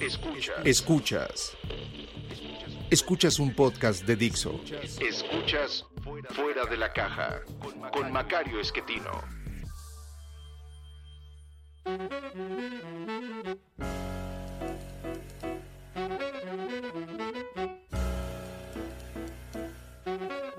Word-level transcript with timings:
Escuchas. 0.00 0.56
Escuchas. 0.64 1.56
Escuchas 2.90 3.38
un 3.38 3.54
podcast 3.54 4.04
de 4.04 4.14
Dixo. 4.16 4.60
Escuchas 5.00 5.86
Fuera 6.34 6.66
de 6.66 6.76
la 6.76 6.92
Caja 6.92 7.40
con 7.92 8.12
Macario 8.12 8.60
Esquetino. 8.60 9.22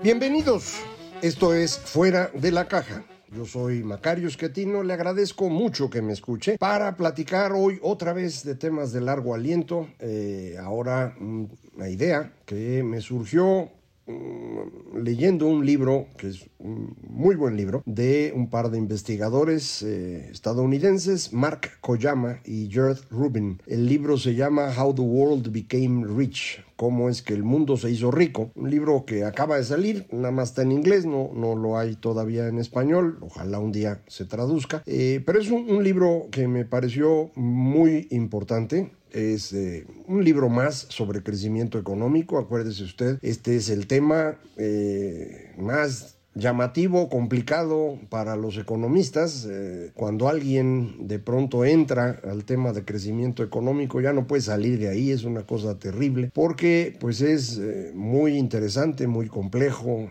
Bienvenidos, 0.00 0.80
esto 1.22 1.54
es 1.54 1.78
Fuera 1.78 2.30
de 2.34 2.50
la 2.50 2.66
Caja. 2.66 3.04
Yo 3.34 3.44
soy 3.44 3.82
Macario 3.82 4.28
Esquetino, 4.28 4.82
le 4.82 4.94
agradezco 4.94 5.50
mucho 5.50 5.90
que 5.90 6.00
me 6.00 6.12
escuche 6.12 6.56
para 6.58 6.96
platicar 6.96 7.52
hoy 7.52 7.78
otra 7.82 8.12
vez 8.12 8.42
de 8.42 8.54
temas 8.54 8.92
de 8.92 9.00
largo 9.02 9.34
aliento. 9.34 9.88
Eh, 9.98 10.56
ahora 10.58 11.14
una 11.20 11.88
idea 11.88 12.32
que 12.46 12.82
me 12.82 13.00
surgió 13.00 13.70
Mm, 14.08 15.02
leyendo 15.04 15.46
un 15.46 15.66
libro, 15.66 16.06
que 16.16 16.28
es 16.28 16.48
un 16.58 16.96
muy 17.06 17.36
buen 17.36 17.58
libro, 17.58 17.82
de 17.84 18.32
un 18.34 18.48
par 18.48 18.70
de 18.70 18.78
investigadores 18.78 19.82
eh, 19.82 20.30
estadounidenses, 20.30 21.34
Mark 21.34 21.72
Koyama 21.82 22.40
y 22.46 22.70
Jared 22.72 22.96
Rubin. 23.10 23.60
El 23.66 23.86
libro 23.86 24.16
se 24.16 24.34
llama 24.34 24.72
How 24.74 24.94
the 24.94 25.02
World 25.02 25.52
Became 25.52 26.06
Rich, 26.06 26.64
cómo 26.78 27.10
es 27.10 27.22
que 27.22 27.34
el 27.34 27.42
mundo 27.42 27.76
se 27.76 27.90
hizo 27.90 28.12
rico. 28.12 28.52
Un 28.54 28.70
libro 28.70 29.04
que 29.04 29.24
acaba 29.24 29.56
de 29.56 29.64
salir, 29.64 30.06
nada 30.12 30.30
más 30.30 30.50
está 30.50 30.62
en 30.62 30.70
inglés, 30.70 31.06
no, 31.06 31.32
no 31.34 31.56
lo 31.56 31.76
hay 31.76 31.96
todavía 31.96 32.46
en 32.46 32.60
español, 32.60 33.18
ojalá 33.20 33.58
un 33.58 33.72
día 33.72 34.00
se 34.06 34.24
traduzca, 34.24 34.84
eh, 34.86 35.20
pero 35.26 35.40
es 35.40 35.50
un, 35.50 35.82
libro 35.82 36.28
que 36.30 36.46
me 36.46 36.64
pareció 36.64 37.32
muy 37.34 38.06
importante 38.10 38.92
es 39.10 39.52
eh, 39.54 39.86
un 40.06 40.22
libro 40.22 40.50
más 40.50 40.86
sobre 40.90 41.22
crecimiento 41.22 41.78
económico. 41.78 42.38
Acuérdese 42.38 42.84
usted, 42.84 43.18
este 43.22 43.56
es 43.56 43.70
el 43.70 43.86
tema 43.86 44.36
eh, 44.56 45.54
más 45.56 46.17
llamativo, 46.38 47.08
complicado 47.08 47.98
para 48.08 48.36
los 48.36 48.56
economistas. 48.56 49.46
Eh, 49.50 49.90
cuando 49.94 50.28
alguien 50.28 51.08
de 51.08 51.18
pronto 51.18 51.64
entra 51.64 52.20
al 52.28 52.44
tema 52.44 52.72
de 52.72 52.84
crecimiento 52.84 53.42
económico, 53.42 54.00
ya 54.00 54.12
no 54.12 54.26
puede 54.26 54.42
salir 54.42 54.78
de 54.78 54.88
ahí, 54.88 55.10
es 55.10 55.24
una 55.24 55.42
cosa 55.42 55.78
terrible, 55.78 56.30
porque 56.32 56.96
pues 57.00 57.20
es 57.20 57.60
muy 57.94 58.36
interesante, 58.36 59.06
muy 59.06 59.28
complejo, 59.28 60.10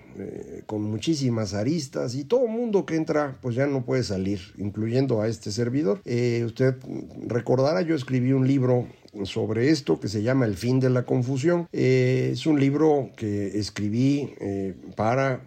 con 0.66 0.84
muchísimas 0.84 1.53
aristas 1.53 2.16
y 2.16 2.23
todo 2.23 2.47
mundo 2.47 2.86
que 2.86 2.95
entra 2.95 3.38
pues 3.41 3.56
ya 3.56 3.67
no 3.67 3.86
puede 3.86 4.03
salir, 4.03 4.39
incluyendo 4.58 5.22
a 5.22 5.28
este 5.28 5.52
servidor. 5.52 6.02
usted 6.45 6.75
recordará, 7.28 7.81
yo 7.81 7.95
escribí 7.95 8.34
un 8.34 8.47
libro 8.47 8.88
sobre 9.25 9.69
esto 9.69 10.00
que 10.00 10.08
se 10.08 10.22
llama 10.22 10.45
El 10.45 10.56
fin 10.56 10.80
de 10.80 10.89
la 10.89 11.03
confusión. 11.03 11.67
Eh, 11.72 12.30
es 12.34 12.45
un 12.45 12.59
libro 12.59 13.12
que 13.16 13.57
escribí 13.57 14.34
eh, 14.40 14.75
para 14.96 15.41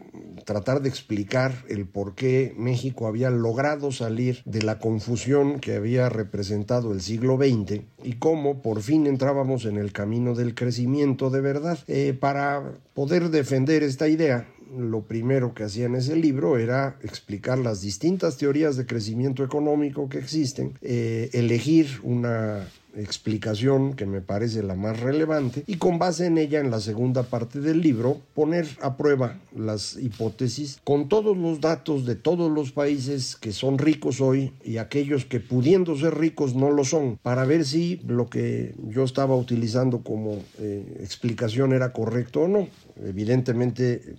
tratar 0.44 0.82
de 0.82 0.88
explicar 0.88 1.64
el 1.68 1.86
por 1.86 2.14
qué 2.14 2.54
México 2.56 3.06
había 3.06 3.30
logrado 3.30 3.92
salir 3.92 4.42
de 4.44 4.62
la 4.62 4.78
confusión 4.78 5.60
que 5.60 5.76
había 5.76 6.08
representado 6.08 6.92
el 6.92 7.00
siglo 7.00 7.36
XX 7.36 7.82
y 8.02 8.14
cómo 8.14 8.62
por 8.62 8.82
fin 8.82 9.06
entrábamos 9.06 9.64
en 9.64 9.76
el 9.76 9.92
camino 9.92 10.34
del 10.34 10.54
crecimiento 10.54 11.30
de 11.30 11.40
verdad. 11.40 11.78
Eh, 11.86 12.16
para 12.18 12.74
poder 12.94 13.30
defender 13.30 13.82
esta 13.82 14.08
idea, 14.08 14.48
lo 14.76 15.02
primero 15.02 15.54
que 15.54 15.64
hacía 15.64 15.86
en 15.86 15.96
ese 15.96 16.16
libro 16.16 16.58
era 16.58 16.96
explicar 17.02 17.58
las 17.58 17.80
distintas 17.80 18.36
teorías 18.36 18.76
de 18.76 18.86
crecimiento 18.86 19.42
económico 19.42 20.08
que 20.08 20.18
existen, 20.18 20.74
elegir 20.80 22.00
una 22.02 22.68
explicación 22.96 23.94
que 23.94 24.06
me 24.06 24.20
parece 24.20 24.62
la 24.62 24.74
más 24.74 25.00
relevante 25.00 25.64
y 25.66 25.76
con 25.76 25.98
base 25.98 26.26
en 26.26 26.38
ella 26.38 26.60
en 26.60 26.70
la 26.70 26.80
segunda 26.80 27.22
parte 27.22 27.60
del 27.60 27.80
libro 27.80 28.20
poner 28.34 28.66
a 28.80 28.96
prueba 28.96 29.38
las 29.56 29.96
hipótesis 29.96 30.80
con 30.84 31.08
todos 31.08 31.36
los 31.36 31.60
datos 31.60 32.06
de 32.06 32.16
todos 32.16 32.50
los 32.50 32.72
países 32.72 33.36
que 33.36 33.52
son 33.52 33.78
ricos 33.78 34.20
hoy 34.20 34.52
y 34.64 34.78
aquellos 34.78 35.24
que 35.24 35.40
pudiendo 35.40 35.96
ser 35.96 36.18
ricos 36.18 36.54
no 36.54 36.70
lo 36.70 36.84
son 36.84 37.18
para 37.22 37.44
ver 37.44 37.64
si 37.64 38.00
lo 38.06 38.28
que 38.28 38.74
yo 38.88 39.04
estaba 39.04 39.36
utilizando 39.36 40.02
como 40.02 40.38
eh, 40.58 40.98
explicación 41.00 41.72
era 41.72 41.92
correcto 41.92 42.42
o 42.42 42.48
no. 42.48 42.68
Evidentemente 43.02 44.16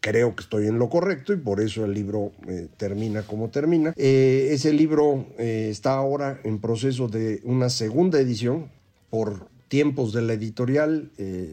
creo 0.00 0.34
que 0.34 0.42
estoy 0.42 0.66
en 0.66 0.78
lo 0.78 0.88
correcto 0.88 1.32
y 1.32 1.36
por 1.36 1.60
eso 1.60 1.84
el 1.84 1.92
libro 1.92 2.32
eh, 2.46 2.68
termina 2.76 3.22
como 3.22 3.48
termina. 3.48 3.92
Eh, 3.96 4.48
ese 4.52 4.72
libro 4.72 5.26
eh, 5.38 5.68
está 5.70 5.94
ahora 5.94 6.40
en 6.44 6.58
proceso 6.58 7.08
de 7.08 7.40
una 7.44 7.70
segunda 7.70 8.20
edición 8.20 8.70
por 9.10 9.48
tiempos 9.68 10.14
de 10.14 10.22
la 10.22 10.32
editorial. 10.32 11.10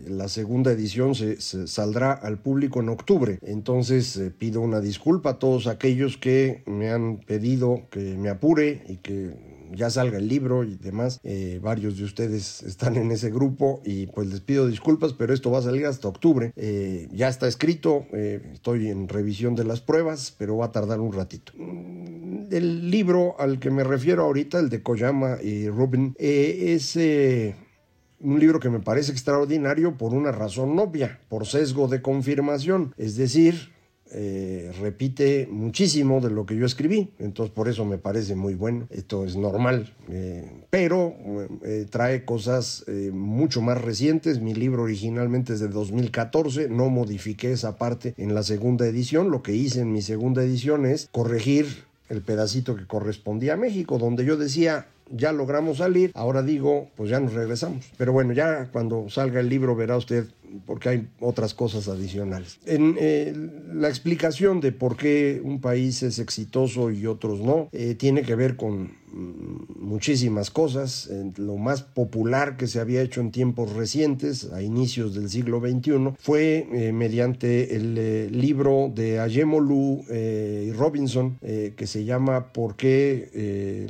la 0.08 0.30
segunda 0.30 0.72
edición 0.72 1.16
se, 1.16 1.38
saldrá 1.68 2.14
al 2.14 2.38
público 2.38 2.80
en 2.80 2.88
octubre. 2.88 3.40
Entonces 3.42 4.18
pido 4.38 4.62
una 4.62 4.80
disculpa 4.80 5.32
a 5.32 5.40
todos 5.40 5.68
aquellos 5.68 6.18
que 6.18 6.64
me 6.66 6.92
han 6.92 7.18
pedido 7.18 7.82
que 7.92 8.16
me 8.16 8.30
apure 8.30 8.84
y 8.88 8.98
que 8.98 9.55
ya 9.72 9.90
salga 9.90 10.18
el 10.18 10.28
libro 10.28 10.64
y 10.64 10.76
demás. 10.76 11.20
Eh, 11.24 11.60
varios 11.62 11.98
de 11.98 12.04
ustedes 12.04 12.64
están 12.64 12.96
en 12.96 13.12
ese 13.12 13.30
grupo 13.30 13.82
y 13.86 14.08
pues 14.08 14.28
les 14.28 14.42
pido 14.42 14.68
disculpas, 14.68 15.14
pero 15.14 15.34
esto 15.34 15.52
va 15.52 15.60
a 15.60 15.64
salir 15.64 15.86
hasta 15.86 16.08
octubre. 16.08 16.54
Eh, 16.56 17.08
ya 17.12 17.28
está 17.28 17.48
escrito, 17.48 18.06
eh, 18.14 18.42
estoy 18.54 18.90
en 18.90 19.08
revisión 19.08 19.56
de 19.56 19.64
las 19.64 19.82
pruebas, 19.82 20.36
pero 20.38 20.58
va 20.58 20.68
a 20.68 20.72
tardar 20.72 21.00
un 21.00 21.14
ratito. 21.14 21.54
Mm, 21.58 22.48
el 22.52 22.92
libro 22.92 23.36
al 23.40 23.60
que 23.60 23.72
me 23.72 23.84
refiero 23.84 24.24
ahorita, 24.24 24.60
el 24.60 24.70
de 24.70 24.82
Koyama 24.82 25.38
y 25.42 25.70
Rubin, 25.70 26.16
es 26.18 26.96
un 26.98 28.40
libro 28.40 28.60
que 28.60 28.70
me 28.70 28.80
parece 28.80 29.12
extraordinario 29.12 29.98
por 29.98 30.14
una 30.14 30.32
razón 30.32 30.78
obvia, 30.80 31.20
por 31.30 31.46
sesgo 31.46 31.88
de 31.88 32.02
confirmación. 32.02 32.94
Es 32.98 33.18
decir, 33.18 33.75
eh, 34.12 34.72
repite 34.80 35.48
muchísimo 35.50 36.22
de 36.22 36.30
lo 36.30 36.46
que 36.46 36.56
yo 36.56 36.66
escribí, 36.66 37.10
entonces 37.18 37.54
por 37.54 37.68
eso 37.68 37.86
me 37.86 37.98
parece 37.98 38.36
muy 38.36 38.54
bueno, 38.54 38.88
esto 38.92 39.26
es 39.26 39.36
normal, 39.36 39.94
eh, 40.10 40.48
pero 40.70 41.16
eh, 41.64 41.88
trae 41.90 42.24
cosas 42.24 42.86
mucho 43.12 43.62
más 43.62 43.82
recientes, 43.82 44.40
mi 44.40 44.54
libro 44.54 44.84
originalmente 44.84 45.54
es 45.54 45.60
de 45.60 45.70
2014, 45.70 46.70
no 46.70 46.90
modifiqué 46.90 47.52
esa 47.52 47.78
parte 47.78 48.14
en 48.18 48.36
la 48.36 48.44
segunda 48.44 48.86
edición, 48.86 49.32
lo 49.32 49.42
que 49.42 49.54
hice 49.54 49.82
en 49.82 49.92
mi 49.92 50.04
segunda 50.04 50.44
edición 50.44 50.86
es 50.86 51.10
corregir 51.12 51.66
el 52.10 52.22
pedacito 52.22 52.76
que 52.76 52.86
correspondía 52.86 53.54
a 53.54 53.58
México, 53.58 53.98
donde 53.98 54.24
yo 54.24 54.38
decía 54.38 54.88
ya 55.10 55.32
logramos 55.32 55.78
salir, 55.78 56.12
ahora 56.14 56.42
digo, 56.42 56.90
pues 56.96 57.10
ya 57.10 57.20
nos 57.20 57.34
regresamos. 57.34 57.86
Pero 57.98 58.14
bueno, 58.14 58.34
ya 58.34 58.70
cuando 58.72 59.10
salga 59.10 59.40
el 59.40 59.50
libro 59.50 59.76
verá 59.76 59.98
usted 59.98 60.26
porque 60.66 60.90
hay 60.90 61.08
otras 61.20 61.54
cosas 61.54 61.88
adicionales. 61.88 62.60
En 62.66 62.96
eh, 63.00 63.34
la 63.74 63.90
explicación 63.90 64.62
de 64.62 64.72
por 64.72 64.96
qué 64.96 65.42
un 65.44 65.60
país 65.60 66.04
es 66.04 66.20
exitoso 66.20 66.92
y 66.92 67.06
otros 67.08 67.40
no, 67.40 67.70
eh, 67.72 67.96
tiene 67.96 68.22
que 68.22 68.36
ver 68.36 68.56
con 68.56 68.94
mm, 69.12 69.75
muchísimas 69.86 70.52
cosas. 70.52 71.10
lo 71.38 71.58
más 71.58 71.84
popular 71.84 72.58
que 72.58 72.68
se 72.68 72.80
había 72.80 73.02
hecho 73.02 73.22
en 73.22 73.32
tiempos 73.32 73.74
recientes, 73.74 74.52
a 74.52 74.62
inicios 74.62 75.14
del 75.14 75.30
siglo 75.30 75.60
XXI, 75.60 76.16
fue 76.20 76.68
eh, 76.72 76.92
mediante 76.92 77.76
el 77.76 78.38
libro 78.38 78.92
de 78.94 79.20
Ayemolu 79.20 80.04
y 80.10 80.72
Robinson, 80.72 81.38
que 81.42 81.88
se 81.88 82.06
llama 82.06 82.52
¿Por 82.52 82.76
qué 82.76 83.88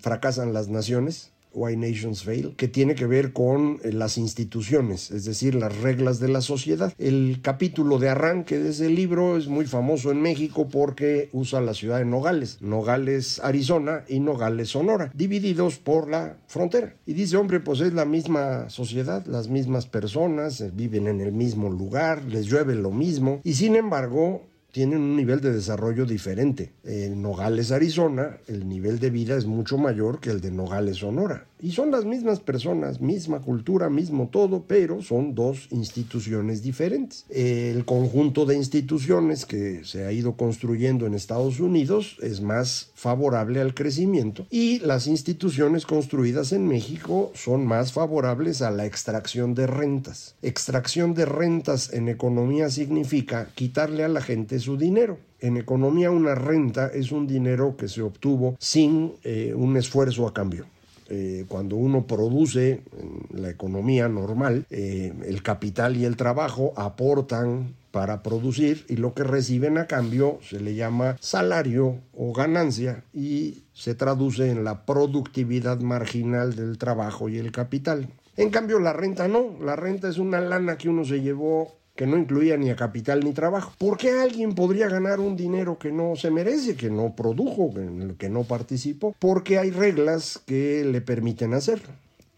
fracasan 0.00 0.52
las 0.52 0.68
naciones? 0.68 1.32
Why 1.58 1.76
Nations 1.76 2.22
Fail, 2.22 2.54
que 2.56 2.68
tiene 2.68 2.94
que 2.94 3.06
ver 3.06 3.32
con 3.32 3.80
eh, 3.82 3.92
las 3.92 4.16
instituciones, 4.16 5.10
es 5.10 5.24
decir, 5.24 5.54
las 5.54 5.76
reglas 5.78 6.20
de 6.20 6.28
la 6.28 6.40
sociedad. 6.40 6.92
El 6.98 7.40
capítulo 7.42 7.98
de 7.98 8.08
arranque 8.08 8.58
de 8.58 8.70
ese 8.70 8.88
libro 8.88 9.36
es 9.36 9.48
muy 9.48 9.66
famoso 9.66 10.10
en 10.10 10.22
México 10.22 10.68
porque 10.68 11.28
usa 11.32 11.60
la 11.60 11.74
ciudad 11.74 11.98
de 11.98 12.04
Nogales, 12.04 12.62
Nogales, 12.62 13.40
Arizona 13.42 14.04
y 14.08 14.20
Nogales, 14.20 14.68
Sonora, 14.68 15.10
divididos 15.14 15.78
por 15.78 16.08
la 16.08 16.38
frontera. 16.46 16.94
Y 17.04 17.12
dice, 17.14 17.36
hombre, 17.36 17.60
pues 17.60 17.80
es 17.80 17.92
la 17.92 18.04
misma 18.04 18.70
sociedad, 18.70 19.26
las 19.26 19.48
mismas 19.48 19.86
personas, 19.86 20.60
eh, 20.60 20.70
viven 20.72 21.08
en 21.08 21.20
el 21.20 21.32
mismo 21.32 21.68
lugar, 21.68 22.22
les 22.24 22.46
llueve 22.46 22.74
lo 22.76 22.92
mismo, 22.92 23.40
y 23.42 23.54
sin 23.54 23.74
embargo, 23.74 24.46
tienen 24.70 25.00
un 25.00 25.16
nivel 25.16 25.40
de 25.40 25.52
desarrollo 25.52 26.04
diferente. 26.04 26.72
En 26.84 27.22
Nogales, 27.22 27.72
Arizona, 27.72 28.38
el 28.46 28.68
nivel 28.68 28.98
de 28.98 29.10
vida 29.10 29.36
es 29.36 29.46
mucho 29.46 29.78
mayor 29.78 30.20
que 30.20 30.30
el 30.30 30.40
de 30.40 30.50
Nogales, 30.50 30.98
Sonora. 30.98 31.47
Y 31.60 31.72
son 31.72 31.90
las 31.90 32.04
mismas 32.04 32.40
personas, 32.40 33.00
misma 33.00 33.40
cultura, 33.40 33.90
mismo 33.90 34.28
todo, 34.28 34.64
pero 34.66 35.02
son 35.02 35.34
dos 35.34 35.68
instituciones 35.70 36.62
diferentes. 36.62 37.24
El 37.30 37.84
conjunto 37.84 38.46
de 38.46 38.56
instituciones 38.56 39.44
que 39.44 39.84
se 39.84 40.04
ha 40.04 40.12
ido 40.12 40.36
construyendo 40.36 41.06
en 41.06 41.14
Estados 41.14 41.60
Unidos 41.60 42.16
es 42.22 42.40
más 42.40 42.90
favorable 42.94 43.60
al 43.60 43.74
crecimiento 43.74 44.46
y 44.50 44.78
las 44.80 45.06
instituciones 45.06 45.86
construidas 45.86 46.52
en 46.52 46.66
México 46.66 47.32
son 47.34 47.66
más 47.66 47.92
favorables 47.92 48.62
a 48.62 48.70
la 48.70 48.86
extracción 48.86 49.54
de 49.54 49.66
rentas. 49.66 50.36
Extracción 50.42 51.14
de 51.14 51.24
rentas 51.24 51.92
en 51.92 52.08
economía 52.08 52.70
significa 52.70 53.50
quitarle 53.54 54.04
a 54.04 54.08
la 54.08 54.20
gente 54.20 54.58
su 54.60 54.76
dinero. 54.76 55.18
En 55.40 55.56
economía 55.56 56.10
una 56.10 56.34
renta 56.34 56.88
es 56.88 57.12
un 57.12 57.26
dinero 57.26 57.76
que 57.76 57.88
se 57.88 58.02
obtuvo 58.02 58.56
sin 58.58 59.12
eh, 59.22 59.54
un 59.54 59.76
esfuerzo 59.76 60.26
a 60.26 60.34
cambio. 60.34 60.66
Eh, 61.10 61.46
cuando 61.48 61.76
uno 61.76 62.06
produce 62.06 62.82
en 62.98 63.42
la 63.42 63.50
economía 63.50 64.08
normal, 64.08 64.66
eh, 64.70 65.12
el 65.24 65.42
capital 65.42 65.96
y 65.96 66.04
el 66.04 66.16
trabajo 66.16 66.72
aportan 66.76 67.74
para 67.90 68.22
producir 68.22 68.84
y 68.88 68.96
lo 68.96 69.14
que 69.14 69.24
reciben 69.24 69.78
a 69.78 69.86
cambio 69.86 70.38
se 70.42 70.60
le 70.60 70.74
llama 70.74 71.16
salario 71.20 71.96
o 72.14 72.32
ganancia 72.32 73.02
y 73.14 73.64
se 73.72 73.94
traduce 73.94 74.50
en 74.50 74.64
la 74.64 74.84
productividad 74.84 75.80
marginal 75.80 76.54
del 76.54 76.76
trabajo 76.76 77.28
y 77.28 77.38
el 77.38 77.52
capital. 77.52 78.08
En 78.36 78.50
cambio 78.50 78.78
la 78.78 78.92
renta 78.92 79.26
no, 79.26 79.56
la 79.60 79.74
renta 79.74 80.08
es 80.08 80.18
una 80.18 80.40
lana 80.40 80.78
que 80.78 80.88
uno 80.88 81.04
se 81.04 81.22
llevó 81.22 81.77
que 81.98 82.06
no 82.06 82.16
incluía 82.16 82.56
ni 82.56 82.70
a 82.70 82.76
capital 82.76 83.24
ni 83.24 83.32
trabajo. 83.32 83.72
¿Por 83.76 83.98
qué 83.98 84.20
alguien 84.20 84.54
podría 84.54 84.88
ganar 84.88 85.18
un 85.18 85.36
dinero 85.36 85.80
que 85.80 85.90
no 85.90 86.14
se 86.14 86.30
merece, 86.30 86.76
que 86.76 86.90
no 86.90 87.16
produjo, 87.16 87.74
que 88.16 88.28
no 88.28 88.44
participó? 88.44 89.16
Porque 89.18 89.58
hay 89.58 89.72
reglas 89.72 90.40
que 90.46 90.84
le 90.84 91.00
permiten 91.00 91.54
hacerlo 91.54 91.88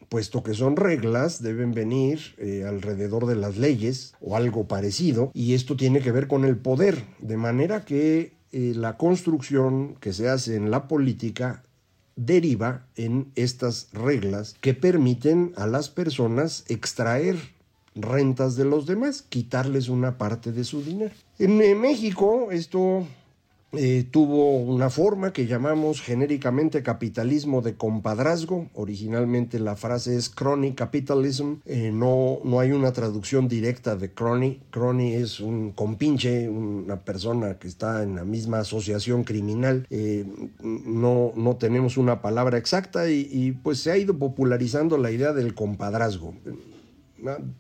puesto 0.09 0.43
que 0.43 0.55
son 0.55 0.75
reglas, 0.75 1.41
deben 1.41 1.73
venir 1.73 2.35
eh, 2.39 2.65
alrededor 2.67 3.27
de 3.27 3.37
las 3.37 3.59
leyes 3.59 4.13
o 4.21 4.35
algo 4.35 4.67
parecido, 4.67 5.31
y 5.35 5.55
esto 5.55 5.77
tiene 5.77 6.01
que 6.01 6.11
ver 6.11 6.27
con 6.27 6.45
el 6.45 6.57
poder, 6.57 7.05
de 7.21 7.37
manera 7.37 7.85
que 7.85 8.33
eh, 8.51 8.73
la 8.75 8.97
construcción 8.97 9.95
que 10.01 10.13
se 10.13 10.29
hace 10.29 10.57
en 10.57 10.73
la 10.73 10.89
política 10.89 11.63
deriva 12.17 12.87
en 12.97 13.31
estas 13.37 13.89
reglas 13.93 14.57
que 14.61 14.75
permiten 14.75 15.53
a 15.55 15.69
las 15.69 15.91
personas 15.91 16.65
extraer 16.67 17.37
rentas 17.95 18.57
de 18.57 18.65
los 18.65 18.87
demás, 18.87 19.25
quitarles 19.29 19.89
una 19.89 20.19
parte 20.19 20.53
de 20.53 20.65
su 20.65 20.83
dinero. 20.83 21.15
En, 21.39 21.81
México 21.81 22.49
esto 22.51 23.07
eh, 23.73 24.05
tuvo 24.11 24.59
una 24.59 24.91
forma 24.91 25.33
que 25.33 25.47
llamamos 25.47 26.01
genéricamente 26.01 26.83
capitalismo 26.83 27.63
de 27.63 27.75
compadrazgo. 27.75 28.69
Originalmente 28.75 29.59
la 29.59 29.77
frase 29.77 30.17
es 30.17 30.29
crony 30.29 30.75
capitalism. 30.75 31.55
Eh, 31.65 31.91
no, 31.93 32.41
no 32.45 32.61
hay 32.61 32.73
una 32.73 32.93
traducción 32.93 33.49
directa 33.49 33.97
de 33.97 34.13
crony. 34.13 34.59
Crony 34.71 35.15
es 35.15 35.41
un 35.41 35.73
compinche, 35.73 36.49
una 36.49 37.01
persona 37.01 37.59
que 37.59 37.69
está 37.69 38.03
en 38.03 38.17
la 38.17 38.25
misma 38.25 38.61
asociación 38.61 39.25
criminal. 39.25 39.87
Eh, 39.91 40.27
no, 40.63 41.33
no 41.35 41.57
tenemos 41.57 41.97
una 41.97 42.23
palabra 42.23 42.59
exacta 42.59 43.11
y, 43.11 43.29
y 43.31 43.53
pues 43.53 43.81
se 43.81 43.91
ha 43.91 43.97
ido 43.97 44.17
popularizando 44.19 44.99
la 44.99 45.11
idea 45.11 45.33
del 45.33 45.55
compadrazgo 45.55 46.35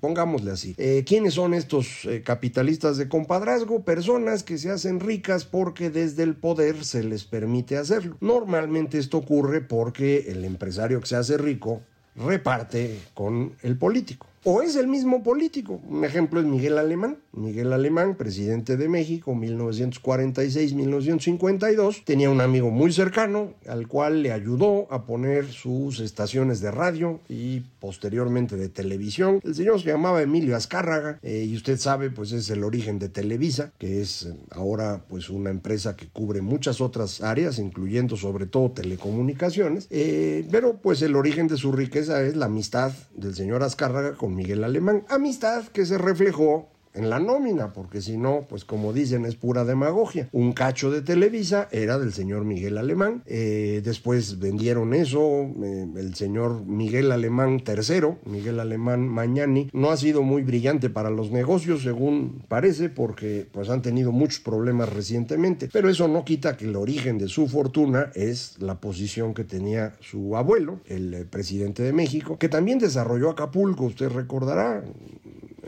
pongámosle 0.00 0.50
así. 0.52 0.74
Eh, 0.78 1.04
¿Quiénes 1.06 1.34
son 1.34 1.54
estos 1.54 2.04
eh, 2.04 2.22
capitalistas 2.22 2.96
de 2.96 3.08
compadrazgo? 3.08 3.84
Personas 3.84 4.42
que 4.42 4.58
se 4.58 4.70
hacen 4.70 5.00
ricas 5.00 5.44
porque 5.44 5.90
desde 5.90 6.22
el 6.22 6.36
poder 6.36 6.84
se 6.84 7.02
les 7.02 7.24
permite 7.24 7.76
hacerlo. 7.76 8.16
Normalmente 8.20 8.98
esto 8.98 9.18
ocurre 9.18 9.60
porque 9.60 10.26
el 10.28 10.44
empresario 10.44 11.00
que 11.00 11.06
se 11.06 11.16
hace 11.16 11.36
rico 11.36 11.82
reparte 12.16 12.98
con 13.14 13.52
el 13.62 13.76
político 13.78 14.29
o 14.44 14.62
es 14.62 14.76
el 14.76 14.86
mismo 14.88 15.22
político. 15.22 15.80
Un 15.88 16.04
ejemplo 16.04 16.40
es 16.40 16.46
Miguel 16.46 16.78
Alemán. 16.78 17.18
Miguel 17.32 17.72
Alemán, 17.72 18.16
presidente 18.16 18.76
de 18.76 18.88
México, 18.88 19.34
1946-1952, 19.34 22.02
tenía 22.04 22.30
un 22.30 22.40
amigo 22.40 22.70
muy 22.70 22.92
cercano 22.92 23.54
al 23.68 23.86
cual 23.86 24.22
le 24.22 24.32
ayudó 24.32 24.86
a 24.90 25.04
poner 25.04 25.46
sus 25.46 26.00
estaciones 26.00 26.60
de 26.60 26.70
radio 26.70 27.20
y 27.28 27.60
posteriormente 27.80 28.56
de 28.56 28.68
televisión. 28.68 29.40
El 29.44 29.54
señor 29.54 29.80
se 29.80 29.90
llamaba 29.90 30.22
Emilio 30.22 30.56
Azcárraga 30.56 31.18
eh, 31.22 31.46
y 31.48 31.54
usted 31.54 31.78
sabe, 31.78 32.10
pues 32.10 32.32
es 32.32 32.50
el 32.50 32.64
origen 32.64 32.98
de 32.98 33.08
Televisa, 33.08 33.72
que 33.78 34.00
es 34.00 34.24
eh, 34.24 34.34
ahora 34.50 35.04
pues 35.08 35.30
una 35.30 35.50
empresa 35.50 35.96
que 35.96 36.08
cubre 36.08 36.40
muchas 36.40 36.80
otras 36.80 37.20
áreas, 37.20 37.58
incluyendo 37.58 38.16
sobre 38.16 38.46
todo 38.46 38.72
telecomunicaciones. 38.72 39.86
Eh, 39.90 40.46
pero 40.50 40.78
pues 40.78 41.02
el 41.02 41.14
origen 41.14 41.46
de 41.46 41.56
su 41.56 41.72
riqueza 41.72 42.22
es 42.22 42.36
la 42.36 42.46
amistad 42.46 42.92
del 43.14 43.34
señor 43.34 43.62
Azcárraga 43.62 44.12
con 44.12 44.29
Miguel 44.34 44.64
Alemán. 44.64 45.04
Amistad 45.08 45.64
que 45.68 45.86
se 45.86 45.98
reflejó 45.98 46.68
en 46.94 47.10
la 47.10 47.18
nómina, 47.18 47.72
porque 47.72 48.00
si 48.00 48.16
no, 48.16 48.46
pues 48.48 48.64
como 48.64 48.92
dicen, 48.92 49.24
es 49.24 49.36
pura 49.36 49.64
demagogia. 49.64 50.28
Un 50.32 50.52
cacho 50.52 50.90
de 50.90 51.02
Televisa 51.02 51.68
era 51.70 51.98
del 51.98 52.12
señor 52.12 52.44
Miguel 52.44 52.78
Alemán, 52.78 53.22
eh, 53.26 53.80
después 53.84 54.38
vendieron 54.38 54.94
eso, 54.94 55.42
eh, 55.62 55.86
el 55.96 56.14
señor 56.14 56.64
Miguel 56.64 57.12
Alemán 57.12 57.62
III, 57.66 58.16
Miguel 58.26 58.60
Alemán 58.60 59.08
Mañani, 59.08 59.70
no 59.72 59.90
ha 59.90 59.96
sido 59.96 60.22
muy 60.22 60.42
brillante 60.42 60.90
para 60.90 61.10
los 61.10 61.30
negocios, 61.30 61.82
según 61.82 62.42
parece, 62.48 62.88
porque 62.88 63.46
pues 63.50 63.70
han 63.70 63.82
tenido 63.82 64.12
muchos 64.12 64.40
problemas 64.40 64.92
recientemente, 64.92 65.68
pero 65.72 65.88
eso 65.88 66.08
no 66.08 66.24
quita 66.24 66.56
que 66.56 66.64
el 66.64 66.76
origen 66.76 67.18
de 67.18 67.28
su 67.28 67.48
fortuna 67.48 68.10
es 68.14 68.56
la 68.60 68.80
posición 68.80 69.34
que 69.34 69.44
tenía 69.44 69.94
su 70.00 70.36
abuelo, 70.36 70.80
el 70.86 71.14
eh, 71.14 71.24
presidente 71.24 71.82
de 71.82 71.92
México, 71.92 72.38
que 72.38 72.48
también 72.48 72.78
desarrolló 72.78 73.30
Acapulco, 73.30 73.84
usted 73.84 74.08
recordará, 74.08 74.82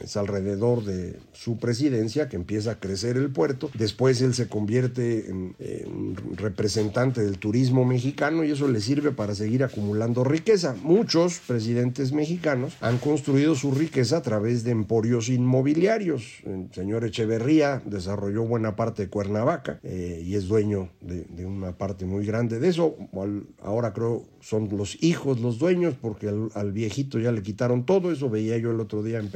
es 0.01 0.17
alrededor 0.17 0.85
de 0.85 1.19
su 1.33 1.59
presidencia 1.59 2.29
que 2.29 2.37
empieza 2.37 2.73
a 2.73 2.81
crecer 2.81 3.17
el 3.17 3.31
puerto. 3.31 3.71
Después 3.75 4.21
él 4.23 4.35
se 4.35 4.49
convierte 4.49 5.31
en, 5.31 5.55
representante 6.37 7.23
del 7.23 7.39
turismo 7.39 7.85
mexicano 7.85 8.45
y 8.45 8.51
eso 8.51 8.69
le 8.69 8.81
sirve 8.81 9.13
para 9.13 9.35
seguir 9.35 9.65
acumulando 9.65 10.25
riqueza. 10.25 10.75
Muchos 10.83 11.41
presidentes 11.47 12.13
mexicanos 12.13 12.77
han 12.81 12.99
construido 12.99 13.55
su 13.55 13.73
riqueza 13.73 14.19
a 14.19 14.23
través 14.23 14.65
de 14.65 14.71
emporios 14.71 15.29
inmobiliarios. 15.29 16.43
El 16.45 16.69
señor 16.73 17.05
Echeverría 17.05 17.83
desarrolló 17.85 18.45
buena 18.45 18.77
parte 18.77 19.03
de 19.03 19.09
Cuernavaca 19.09 19.81
eh, 19.83 20.23
y 20.25 20.35
es 20.35 20.49
dueño 20.49 20.91
de, 21.01 21.45
una 21.45 21.73
parte 21.73 22.05
muy 22.05 22.25
grande 22.25 22.59
de 22.59 22.69
eso. 22.69 22.97
Ahora 23.63 23.93
creo 23.93 24.25
son 24.43 24.69
los 24.77 25.03
hijos 25.03 25.41
los 25.41 25.59
dueños 25.59 25.95
porque 26.01 26.29
al, 26.29 26.73
viejito 26.73 27.19
ya 27.19 27.33
le 27.33 27.43
quitaron 27.43 27.87
todo. 27.87 28.13
Eso 28.13 28.29
veía 28.29 28.59
yo 28.59 28.73
el 28.73 28.81
otro 28.81 29.03
día 29.03 29.19
en 29.19 29.29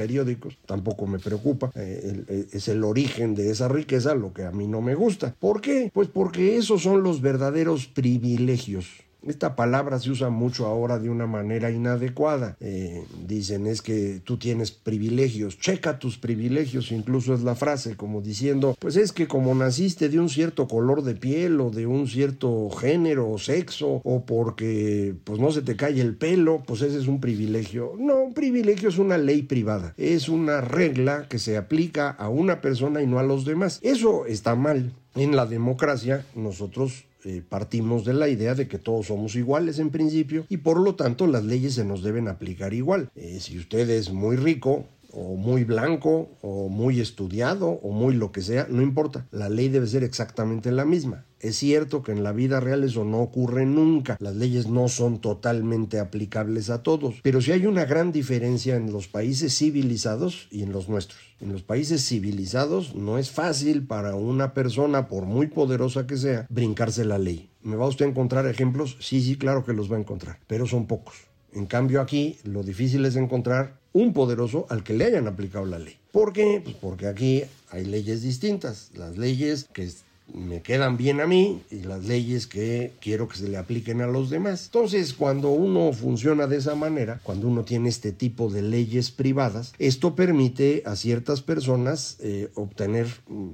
periódicos. 0.47 0.65
Tampoco 0.65 1.07
me 1.07 1.19
preocupa. 1.19 1.71
Eh, 1.75 2.23
eh, 2.27 2.47
es 2.51 2.67
el 2.67 2.83
origen 2.83 3.35
de 3.35 3.51
esa 3.51 3.67
riqueza 3.67 4.15
lo 4.15 4.33
que 4.33 4.43
a 4.43 4.51
mí 4.51 4.67
no 4.67 4.81
me 4.81 4.95
gusta. 4.95 5.35
¿Por 5.39 5.61
qué? 5.61 5.91
Pues 5.93 6.07
porque 6.07 6.57
esos 6.57 6.83
son 6.83 7.03
los 7.03 7.21
verdaderos 7.21 7.87
privilegios 7.87 9.06
esta 9.27 9.55
palabra 9.55 9.99
se 9.99 10.11
usa 10.11 10.29
mucho 10.29 10.65
ahora 10.65 10.99
de 10.99 11.09
una 11.09 11.27
manera 11.27 11.71
inadecuada. 11.71 12.57
Eh, 12.59 13.03
dicen 13.27 13.67
es 13.67 13.81
que 13.81 14.21
tú 14.23 14.37
tienes 14.37 14.71
privilegios, 14.71 15.59
checa 15.59 15.99
tus 15.99 16.17
privilegios, 16.17 16.91
incluso 16.91 17.33
es 17.33 17.41
la 17.41 17.55
frase 17.55 17.95
como 17.95 18.21
diciendo, 18.21 18.75
pues 18.79 18.95
es 18.95 19.11
que 19.11 19.27
como 19.27 19.53
naciste 19.55 20.09
de 20.09 20.19
un 20.19 20.29
cierto 20.29 20.67
color 20.67 21.03
de 21.03 21.15
piel 21.15 21.59
o 21.61 21.69
de 21.69 21.87
un 21.87 22.07
cierto 22.07 22.69
género 22.69 23.29
o 23.29 23.37
sexo 23.37 24.01
o 24.03 24.25
porque 24.25 25.15
pues 25.23 25.39
no 25.39 25.51
se 25.51 25.61
te 25.61 25.75
cae 25.75 25.99
el 25.99 26.15
pelo, 26.15 26.63
pues 26.65 26.81
ese 26.81 26.99
es 26.99 27.07
un 27.07 27.19
privilegio. 27.19 27.93
No, 27.97 28.17
un 28.17 28.33
privilegio 28.33 28.89
es 28.89 28.97
una 28.97 29.17
ley 29.17 29.43
privada, 29.43 29.93
es 29.97 30.29
una 30.29 30.61
regla 30.61 31.27
que 31.29 31.39
se 31.39 31.57
aplica 31.57 32.09
a 32.09 32.29
una 32.29 32.61
persona 32.61 33.01
y 33.01 33.07
no 33.07 33.19
a 33.19 33.23
los 33.23 33.45
demás. 33.45 33.79
Eso 33.81 34.25
está 34.25 34.55
mal. 34.55 34.93
En 35.15 35.35
la 35.35 35.47
democracia 35.47 36.25
nosotros 36.35 37.06
eh, 37.27 37.43
partimos 37.47 38.05
de 38.05 38.13
la 38.13 38.29
idea 38.29 38.55
de 38.55 38.69
que 38.69 38.77
todos 38.77 39.07
somos 39.07 39.35
iguales 39.35 39.79
en 39.79 39.89
principio 39.89 40.45
y 40.47 40.57
por 40.57 40.79
lo 40.79 40.95
tanto 40.95 41.27
las 41.27 41.43
leyes 41.43 41.73
se 41.73 41.83
nos 41.83 42.01
deben 42.01 42.29
aplicar 42.29 42.73
igual. 42.73 43.09
Eh, 43.15 43.39
si 43.41 43.59
usted 43.59 43.89
es 43.89 44.13
muy 44.13 44.37
rico, 44.37 44.85
o 45.11 45.35
muy 45.35 45.65
blanco, 45.65 46.29
o 46.41 46.69
muy 46.69 47.01
estudiado, 47.01 47.67
o 47.67 47.91
muy 47.91 48.15
lo 48.15 48.31
que 48.31 48.41
sea, 48.41 48.67
no 48.69 48.81
importa. 48.81 49.27
La 49.31 49.49
ley 49.49 49.67
debe 49.67 49.87
ser 49.87 50.05
exactamente 50.05 50.71
la 50.71 50.85
misma. 50.85 51.25
Es 51.39 51.57
cierto 51.57 52.01
que 52.01 52.11
en 52.11 52.23
la 52.23 52.31
vida 52.31 52.59
real 52.59 52.83
eso 52.83 53.03
no 53.03 53.19
ocurre 53.19 53.65
nunca. 53.65 54.17
Las 54.19 54.35
leyes 54.35 54.67
no 54.67 54.87
son 54.87 55.19
totalmente 55.19 55.99
aplicables 55.99 56.69
a 56.69 56.81
todos. 56.81 57.15
Pero 57.21 57.41
sí 57.41 57.51
hay 57.51 57.65
una 57.65 57.85
gran 57.85 58.11
diferencia 58.11 58.75
en 58.75 58.91
los 58.91 59.07
países 59.07 59.55
civilizados 59.55 60.47
y 60.51 60.63
en 60.63 60.71
los 60.71 60.89
nuestros. 60.89 61.19
En 61.39 61.51
los 61.51 61.61
países 61.61 62.03
civilizados 62.07 62.95
no 62.95 63.19
es 63.19 63.29
fácil 63.29 63.85
para 63.85 64.15
una 64.15 64.53
persona, 64.55 65.07
por 65.07 65.25
muy 65.25 65.47
poderosa 65.47 66.07
que 66.07 66.17
sea, 66.17 66.47
brincarse 66.49 67.05
la 67.05 67.19
ley. 67.19 67.49
¿Me 67.61 67.75
va 67.75 67.87
usted 67.87 68.05
a 68.05 68.09
encontrar 68.09 68.47
ejemplos? 68.47 68.97
Sí, 68.99 69.21
sí, 69.21 69.37
claro 69.37 69.63
que 69.63 69.73
los 69.73 69.91
va 69.91 69.97
a 69.97 69.99
encontrar, 69.99 70.39
pero 70.47 70.65
son 70.65 70.87
pocos 70.87 71.15
En 71.53 71.65
cambio 71.65 72.01
aquí 72.01 72.37
lo 72.43 72.63
difícil 72.63 73.05
es 73.05 73.15
encontrar 73.15 73.77
un 73.93 74.13
poderoso 74.13 74.65
al 74.69 74.83
que 74.83 74.93
le 74.93 75.05
hayan 75.05 75.27
aplicado 75.27 75.65
la 75.65 75.77
ley. 75.77 75.97
¿Por 76.11 76.33
qué? 76.33 76.61
Pues 76.63 76.75
porque 76.75 77.07
aquí 77.07 77.43
hay 77.69 77.85
leyes 77.85 78.21
distintas. 78.21 78.91
Las 78.95 79.17
leyes 79.17 79.67
que 79.73 79.87
me 80.33 80.61
quedan 80.61 80.97
bien 80.97 81.21
a 81.21 81.27
mí 81.27 81.61
y 81.71 81.81
las 81.83 82.05
leyes 82.05 82.47
que 82.47 82.93
quiero 82.99 83.27
que 83.27 83.37
se 83.37 83.47
le 83.47 83.57
apliquen 83.57 84.01
a 84.01 84.07
los 84.07 84.29
demás. 84.29 84.65
Entonces, 84.65 85.13
cuando 85.13 85.51
uno 85.51 85.93
funciona 85.93 86.47
de 86.47 86.57
esa 86.57 86.75
manera, 86.75 87.19
cuando 87.23 87.47
uno 87.47 87.63
tiene 87.63 87.89
este 87.89 88.11
tipo 88.11 88.49
de 88.49 88.61
leyes 88.61 89.11
privadas, 89.11 89.73
esto 89.79 90.15
permite 90.15 90.83
a 90.85 90.95
ciertas 90.95 91.41
personas 91.41 92.17
eh, 92.19 92.49
obtener 92.55 93.07
mm, 93.27 93.49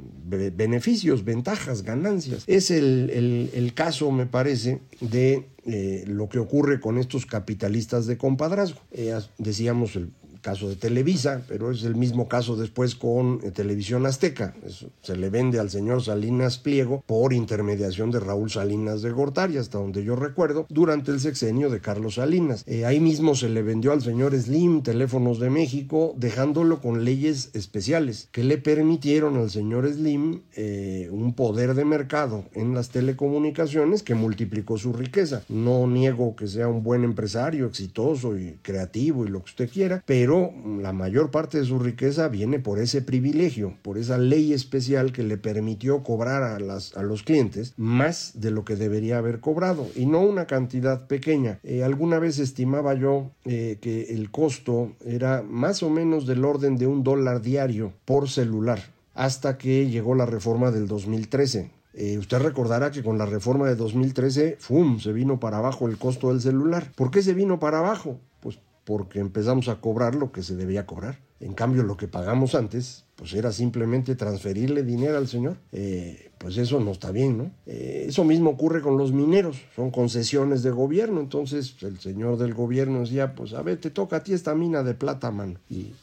beneficios, 0.56 1.24
ventajas, 1.24 1.84
ganancias. 1.84 2.44
Es 2.48 2.72
el, 2.72 3.72
caso, 3.76 4.12
me 4.12 4.26
parece, 4.26 4.82
de 5.00 5.48
eh, 5.66 6.04
lo 6.08 6.30
que 6.30 6.40
ocurre 6.40 6.80
con 6.80 6.98
estos 6.98 7.26
capitalistas 7.26 8.08
de 8.08 8.18
compadrazgo. 8.18 8.80
Eh, 8.92 9.18
decíamos 9.38 9.96
el 9.96 10.12
caso 10.44 10.70
de 10.70 10.76
Televisa, 10.76 11.42
pero 11.48 11.72
es 11.72 11.84
el 11.84 11.96
mismo 11.96 12.28
caso 12.28 12.56
después 12.56 12.96
con 12.96 13.40
eh, 13.44 13.50
Televisión 13.50 14.06
Azteca. 14.06 14.54
se 15.02 15.18
le 15.18 15.30
vende 15.30 15.60
al 15.60 15.72
señor 15.72 16.04
Salinas 16.04 16.60
Pliego 16.60 17.04
por 17.08 17.34
intermediación 17.34 18.12
de 18.12 18.20
Raúl 18.20 18.52
Salinas 18.52 19.02
de 19.02 19.12
Gortari, 19.12 19.58
hasta 19.58 19.80
donde 19.80 20.04
yo 20.04 20.16
recuerdo, 20.16 20.68
durante 20.70 21.12
el 21.12 21.20
sexenio 21.20 21.70
de 21.70 21.80
Carlos 21.80 22.16
Salinas. 22.16 22.64
Eh, 22.68 22.86
ahí 22.86 23.00
mismo 23.00 23.34
se 23.36 23.50
le 23.50 23.64
vendió 23.64 23.94
al 23.94 24.02
señor 24.02 24.36
Slim 24.40 24.84
Teléfonos 24.84 25.40
de 25.40 25.50
México, 25.50 26.14
dejándolo 26.18 26.82
con 26.82 27.06
leyes 27.06 27.50
especiales 27.54 28.28
que 28.32 28.44
le 28.44 28.58
permitieron 28.58 29.38
al 29.38 29.50
señor 29.50 29.92
Slim 29.92 30.42
eh, 30.56 31.08
un 31.10 31.34
poder 31.34 31.74
de 31.74 31.86
mercado 31.86 32.44
en 32.54 32.74
las 32.74 32.90
telecomunicaciones 32.90 34.04
que 34.04 34.14
multiplicó 34.14 34.78
su 34.78 34.92
riqueza. 34.92 35.44
No 35.48 35.88
niego 35.88 36.36
que 36.36 36.48
sea 36.48 36.68
un 36.68 36.84
buen 36.84 37.06
empresario, 37.06 37.66
exitoso 37.66 38.38
y 38.38 38.58
creativo 38.62 39.26
y 39.26 39.30
lo 39.30 39.40
que 39.40 39.52
usted 39.52 39.70
quiera, 39.70 40.04
pero 40.06 40.33
la 40.82 40.94
mayor 40.94 41.32
parte 41.32 41.60
de 41.60 41.66
su 41.66 41.80
riqueza 41.80 42.28
viene 42.28 42.60
por 42.60 42.80
ese 42.80 43.02
privilegio, 43.02 43.76
por 43.82 43.98
esa 43.98 44.18
ley 44.18 44.54
especial 44.54 45.12
que 45.12 45.24
le 45.24 45.38
permitió 45.38 46.04
cobrar 46.04 46.44
a, 46.44 46.60
los 46.60 47.24
clientes 47.24 47.74
más 47.78 48.32
de 48.36 48.52
lo 48.52 48.66
que 48.66 48.76
debería 48.76 49.18
haber 49.18 49.40
cobrado 49.40 49.88
y 49.96 50.06
no 50.06 50.22
una 50.22 50.46
cantidad 50.46 51.08
pequeña. 51.08 51.60
Eh, 51.64 51.84
alguna 51.84 52.20
vez 52.20 52.40
estimaba 52.40 52.94
yo 52.94 53.32
eh, 53.46 53.78
que 53.82 54.14
el 54.14 54.32
costo 54.32 54.94
era 55.06 55.44
más 55.44 55.84
o 55.84 55.90
menos 55.90 56.26
del 56.26 56.46
orden 56.46 56.78
de 56.78 56.88
un 56.88 57.04
dólar 57.04 57.42
diario 57.42 57.94
por 58.06 58.30
celular 58.30 58.80
hasta 59.14 59.58
que 59.58 59.90
llegó 59.90 60.16
la 60.16 60.26
reforma 60.26 60.72
del 60.72 60.88
2013. 60.88 61.72
Eh, 61.96 62.18
usted 62.18 62.40
recordará 62.40 62.92
que 62.92 63.04
con 63.04 63.18
la 63.18 63.26
reforma 63.26 63.68
de 63.68 63.76
2013, 63.76 64.58
¡fum!, 64.60 65.00
se 65.00 65.14
vino 65.14 65.40
para 65.40 65.58
abajo 65.58 65.88
el 65.88 65.98
costo 65.98 66.30
del 66.30 66.42
celular. 66.42 66.92
¿Por 66.96 67.12
qué 67.12 67.22
se 67.22 67.34
vino 67.34 67.60
para 67.60 67.80
abajo? 67.80 68.20
Pues 68.40 68.60
porque 68.86 69.20
empezamos 69.20 69.68
a 69.70 69.82
cobrar 69.82 70.16
lo 70.16 70.32
que 70.32 70.44
se 70.44 70.56
debía 70.56 70.86
cobrar. 70.86 71.20
En 71.40 71.54
cambio, 71.54 71.84
lo 71.84 71.98
que 71.98 72.08
pagamos 72.08 72.56
antes, 72.56 73.04
pues 73.16 73.34
era 73.34 73.52
simplemente 73.52 74.16
transferirle 74.16 74.84
dinero 74.84 75.18
al 75.18 75.28
señor. 75.28 75.58
Eh, 75.74 76.32
pues 76.38 76.58
eso 76.58 76.80
no 76.80 76.92
está 76.92 77.12
bien, 77.12 77.38
¿no? 77.38 77.52
Eh, 77.66 78.06
eso 78.08 78.24
mismo 78.24 78.52
ocurre 78.52 78.82
con 78.82 78.98
los 78.98 79.12
mineros, 79.12 79.58
son 79.76 79.92
concesiones 79.92 80.64
de 80.64 80.72
gobierno. 80.72 81.20
Entonces, 81.20 81.76
el 81.82 82.00
señor 82.00 82.38
del 82.38 82.54
gobierno 82.54 83.02
decía, 83.02 83.36
pues 83.36 83.54
a 83.54 83.62
ver, 83.62 83.78
te 83.80 83.90
toca 83.90 84.18
a 84.18 84.24
ti 84.24 84.34
esta 84.34 84.56
mina 84.56 84.84
de 84.84 84.94
plata, 84.94 85.32
mano. 85.32 85.60
Y 85.70 85.94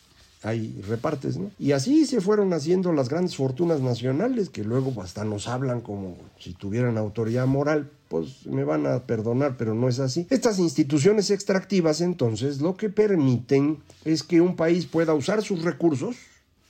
hay 0.43 0.81
repartes, 0.89 1.37
¿no? 1.37 1.51
Y 1.59 1.73
así 1.73 2.07
se 2.07 2.21
fueron 2.21 2.53
haciendo 2.53 2.93
las 2.93 3.09
grandes 3.09 3.37
fortunas 3.37 3.81
nacionales 3.81 4.49
que 4.49 4.65
luego 4.65 5.03
hasta 5.03 5.25
nos 5.25 5.49
hablan 5.49 5.81
como 5.81 6.17
si 6.39 6.55
tuvieran 6.55 6.97
autoridad 6.97 7.47
moral. 7.47 7.91
Pues 8.11 8.45
me 8.45 8.65
van 8.65 8.89
a 8.89 9.07
perdonar, 9.07 9.57
pero 9.57 9.73
no 9.73 9.89
es 9.89 10.01
así. 10.01 10.27
Estas 10.31 10.59
instituciones 10.59 11.31
extractivas 11.31 12.01
entonces 12.01 12.61
lo 12.61 12.77
que 12.77 12.91
permiten 12.91 13.79
es 14.05 14.25
que 14.25 14.41
un 14.41 14.57
país 14.57 14.87
pueda 14.87 15.15
usar 15.15 15.43
sus 15.43 15.63
recursos, 15.63 16.17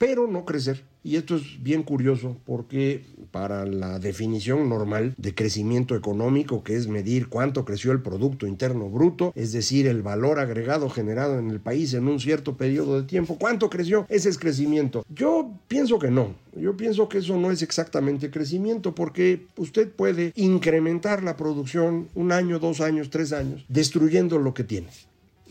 pero 0.01 0.25
no 0.25 0.45
crecer. 0.45 0.83
Y 1.03 1.15
esto 1.15 1.35
es 1.35 1.61
bien 1.61 1.83
curioso 1.83 2.35
porque 2.43 3.05
para 3.29 3.67
la 3.67 3.99
definición 3.99 4.67
normal 4.67 5.13
de 5.19 5.35
crecimiento 5.35 5.95
económico, 5.95 6.63
que 6.63 6.75
es 6.75 6.87
medir 6.87 7.27
cuánto 7.27 7.65
creció 7.65 7.91
el 7.91 8.01
Producto 8.01 8.47
Interno 8.47 8.89
Bruto, 8.89 9.31
es 9.35 9.51
decir, 9.51 9.85
el 9.85 10.01
valor 10.01 10.39
agregado 10.39 10.89
generado 10.89 11.37
en 11.37 11.51
el 11.51 11.59
país 11.59 11.93
en 11.93 12.07
un 12.07 12.19
cierto 12.19 12.57
periodo 12.57 12.99
de 12.99 13.07
tiempo, 13.07 13.37
¿cuánto 13.39 13.69
creció? 13.69 14.07
Ese 14.09 14.29
es 14.29 14.39
crecimiento. 14.39 15.05
Yo 15.07 15.51
pienso 15.67 15.99
que 15.99 16.09
no. 16.09 16.33
Yo 16.55 16.75
pienso 16.75 17.07
que 17.07 17.19
eso 17.19 17.37
no 17.37 17.51
es 17.51 17.61
exactamente 17.61 18.31
crecimiento 18.31 18.95
porque 18.95 19.45
usted 19.55 19.87
puede 19.87 20.33
incrementar 20.35 21.21
la 21.21 21.37
producción 21.37 22.07
un 22.15 22.31
año, 22.31 22.57
dos 22.57 22.81
años, 22.81 23.11
tres 23.11 23.33
años, 23.33 23.65
destruyendo 23.69 24.39
lo 24.39 24.55
que 24.55 24.63
tiene. 24.63 24.87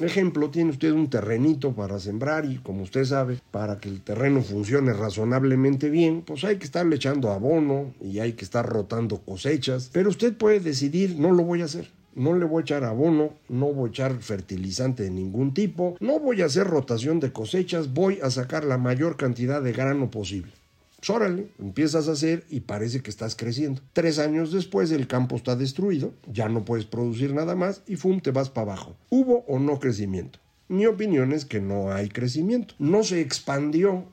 Ejemplo, 0.00 0.48
tiene 0.48 0.70
usted 0.70 0.92
un 0.92 1.10
terrenito 1.10 1.72
para 1.72 1.98
sembrar 1.98 2.46
y 2.46 2.56
como 2.56 2.82
usted 2.82 3.04
sabe, 3.04 3.38
para 3.50 3.78
que 3.80 3.90
el 3.90 4.00
terreno 4.00 4.40
funcione 4.40 4.94
razonablemente 4.94 5.90
bien, 5.90 6.22
pues 6.22 6.42
hay 6.44 6.56
que 6.56 6.64
estarle 6.64 6.96
echando 6.96 7.30
abono 7.30 7.92
y 8.00 8.18
hay 8.20 8.32
que 8.32 8.44
estar 8.44 8.66
rotando 8.66 9.18
cosechas, 9.18 9.90
pero 9.92 10.08
usted 10.08 10.34
puede 10.34 10.60
decidir, 10.60 11.16
no 11.18 11.32
lo 11.32 11.44
voy 11.44 11.62
a 11.62 11.66
hacer. 11.66 11.90
No 12.14 12.34
le 12.34 12.44
voy 12.44 12.60
a 12.60 12.62
echar 12.62 12.82
abono, 12.82 13.34
no 13.48 13.72
voy 13.72 13.88
a 13.88 13.90
echar 13.90 14.18
fertilizante 14.18 15.04
de 15.04 15.10
ningún 15.10 15.54
tipo, 15.54 15.96
no 16.00 16.18
voy 16.18 16.42
a 16.42 16.46
hacer 16.46 16.66
rotación 16.66 17.20
de 17.20 17.32
cosechas, 17.32 17.94
voy 17.94 18.18
a 18.20 18.30
sacar 18.30 18.64
la 18.64 18.78
mayor 18.78 19.16
cantidad 19.16 19.62
de 19.62 19.72
grano 19.72 20.10
posible. 20.10 20.52
Pues 21.06 21.32
empiezas 21.58 22.08
a 22.08 22.12
hacer 22.12 22.44
y 22.50 22.60
parece 22.60 23.02
que 23.02 23.10
estás 23.10 23.34
creciendo. 23.34 23.82
Tres 23.92 24.18
años 24.18 24.52
después 24.52 24.90
el 24.90 25.06
campo 25.06 25.36
está 25.36 25.56
destruido, 25.56 26.12
ya 26.30 26.48
no 26.48 26.64
puedes 26.64 26.86
producir 26.86 27.32
nada 27.34 27.54
más 27.56 27.82
y 27.86 27.96
¡fum! 27.96 28.20
te 28.20 28.30
vas 28.30 28.50
para 28.50 28.72
abajo. 28.72 28.96
¿Hubo 29.10 29.44
o 29.48 29.58
no 29.58 29.80
crecimiento? 29.80 30.38
Mi 30.68 30.86
opinión 30.86 31.32
es 31.32 31.44
que 31.44 31.60
no 31.60 31.92
hay 31.92 32.08
crecimiento. 32.08 32.74
No 32.78 33.02
se 33.02 33.20
expandió 33.20 34.04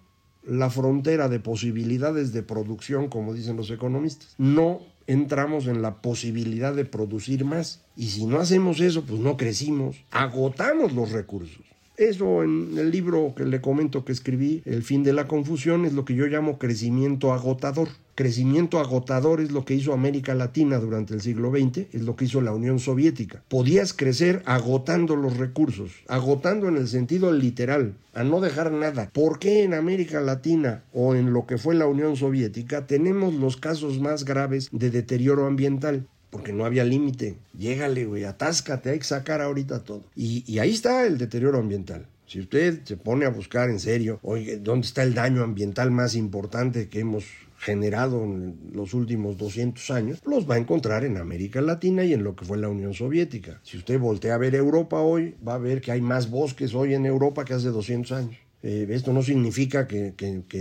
la 0.43 0.69
frontera 0.69 1.29
de 1.29 1.39
posibilidades 1.39 2.33
de 2.33 2.41
producción, 2.41 3.09
como 3.09 3.33
dicen 3.33 3.57
los 3.57 3.69
economistas. 3.69 4.33
No 4.37 4.81
entramos 5.05 5.67
en 5.67 5.81
la 5.81 6.01
posibilidad 6.01 6.73
de 6.73 6.85
producir 6.85 7.45
más. 7.45 7.83
Y 7.95 8.07
si 8.07 8.25
no 8.25 8.39
hacemos 8.39 8.79
eso, 8.79 9.03
pues 9.03 9.19
no 9.19 9.37
crecimos. 9.37 9.97
Agotamos 10.11 10.93
los 10.93 11.11
recursos. 11.11 11.65
Eso 11.97 12.43
en 12.43 12.77
el 12.77 12.91
libro 12.91 13.33
que 13.35 13.43
le 13.43 13.59
comento 13.59 14.05
que 14.05 14.11
escribí, 14.11 14.61
El 14.65 14.83
fin 14.83 15.01
de 15.01 15.13
la 15.13 15.27
confusión, 15.27 15.83
es 15.83 15.93
lo 15.93 16.05
que 16.05 16.13
yo 16.13 16.27
llamo 16.27 16.59
crecimiento 16.59 17.33
agotador. 17.33 17.89
Crecimiento 18.13 18.79
agotador 18.79 19.41
es 19.41 19.51
lo 19.51 19.65
que 19.65 19.73
hizo 19.73 19.93
América 19.93 20.35
Latina 20.35 20.77
durante 20.77 21.15
el 21.15 21.21
siglo 21.21 21.49
XX, 21.49 21.87
es 21.91 22.03
lo 22.03 22.15
que 22.15 22.25
hizo 22.25 22.39
la 22.41 22.53
Unión 22.53 22.77
Soviética. 22.77 23.41
Podías 23.47 23.93
crecer 23.93 24.43
agotando 24.45 25.15
los 25.15 25.37
recursos, 25.37 25.91
agotando 26.07 26.67
en 26.67 26.77
el 26.77 26.87
sentido 26.87 27.31
literal, 27.31 27.95
a 28.13 28.23
no 28.23 28.41
dejar 28.41 28.71
nada. 28.71 29.09
¿Por 29.11 29.39
qué 29.39 29.63
en 29.63 29.73
América 29.73 30.21
Latina 30.21 30.83
o 30.93 31.15
en 31.15 31.33
lo 31.33 31.47
que 31.47 31.57
fue 31.57 31.73
la 31.73 31.87
Unión 31.87 32.15
Soviética 32.15 32.85
tenemos 32.85 33.33
los 33.33 33.57
casos 33.57 33.99
más 33.99 34.23
graves 34.23 34.69
de 34.71 34.91
deterioro 34.91 35.47
ambiental? 35.47 36.05
Porque 36.29 36.53
no 36.53 36.65
había 36.65 36.83
límite. 36.83 37.37
Llégale, 37.57 38.05
güey, 38.05 38.23
atáscate, 38.23 38.89
hay 38.89 38.99
que 38.99 39.05
sacar 39.05 39.41
ahorita 39.41 39.83
todo. 39.83 40.03
Y, 40.15 40.43
y, 40.51 40.59
ahí 40.59 40.71
está 40.71 41.05
el 41.05 41.17
deterioro 41.17 41.59
ambiental. 41.59 42.05
Si 42.25 42.39
usted 42.39 42.81
se 42.83 42.97
pone 42.97 43.25
a 43.25 43.29
buscar 43.29 43.69
en 43.69 43.79
serio, 43.79 44.19
oye, 44.21 44.57
¿dónde 44.57 44.85
está 44.85 45.03
el 45.03 45.13
daño 45.13 45.43
ambiental 45.43 45.91
más 45.91 46.15
importante 46.15 46.89
que 46.89 46.99
hemos 46.99 47.23
generado 47.59 48.23
en 48.23 48.57
los 48.73 48.93
últimos 48.93 49.37
200 49.37 49.89
años, 49.91 50.21
los 50.25 50.49
va 50.49 50.55
a 50.55 50.59
encontrar 50.59 51.03
en 51.03 51.17
América 51.17 51.61
Latina 51.61 52.03
y 52.03 52.13
en 52.13 52.23
lo 52.23 52.35
que 52.35 52.45
fue 52.45 52.57
la 52.57 52.69
Unión 52.69 52.93
Soviética. 52.93 53.59
Si 53.63 53.77
usted 53.77 53.99
voltea 53.99 54.35
a 54.35 54.37
ver 54.37 54.55
Europa 54.55 55.01
hoy, 55.01 55.35
va 55.45 55.55
a 55.55 55.59
ver 55.59 55.81
que 55.81 55.91
hay 55.91 56.01
más 56.01 56.29
bosques 56.29 56.73
hoy 56.75 56.93
en 56.93 57.05
Europa 57.05 57.45
que 57.45 57.53
hace 57.53 57.69
200 57.69 58.11
años. 58.11 58.37
Eh, 58.63 58.87
esto 58.89 59.13
no 59.13 59.21
significa 59.21 59.87
que, 59.87 60.13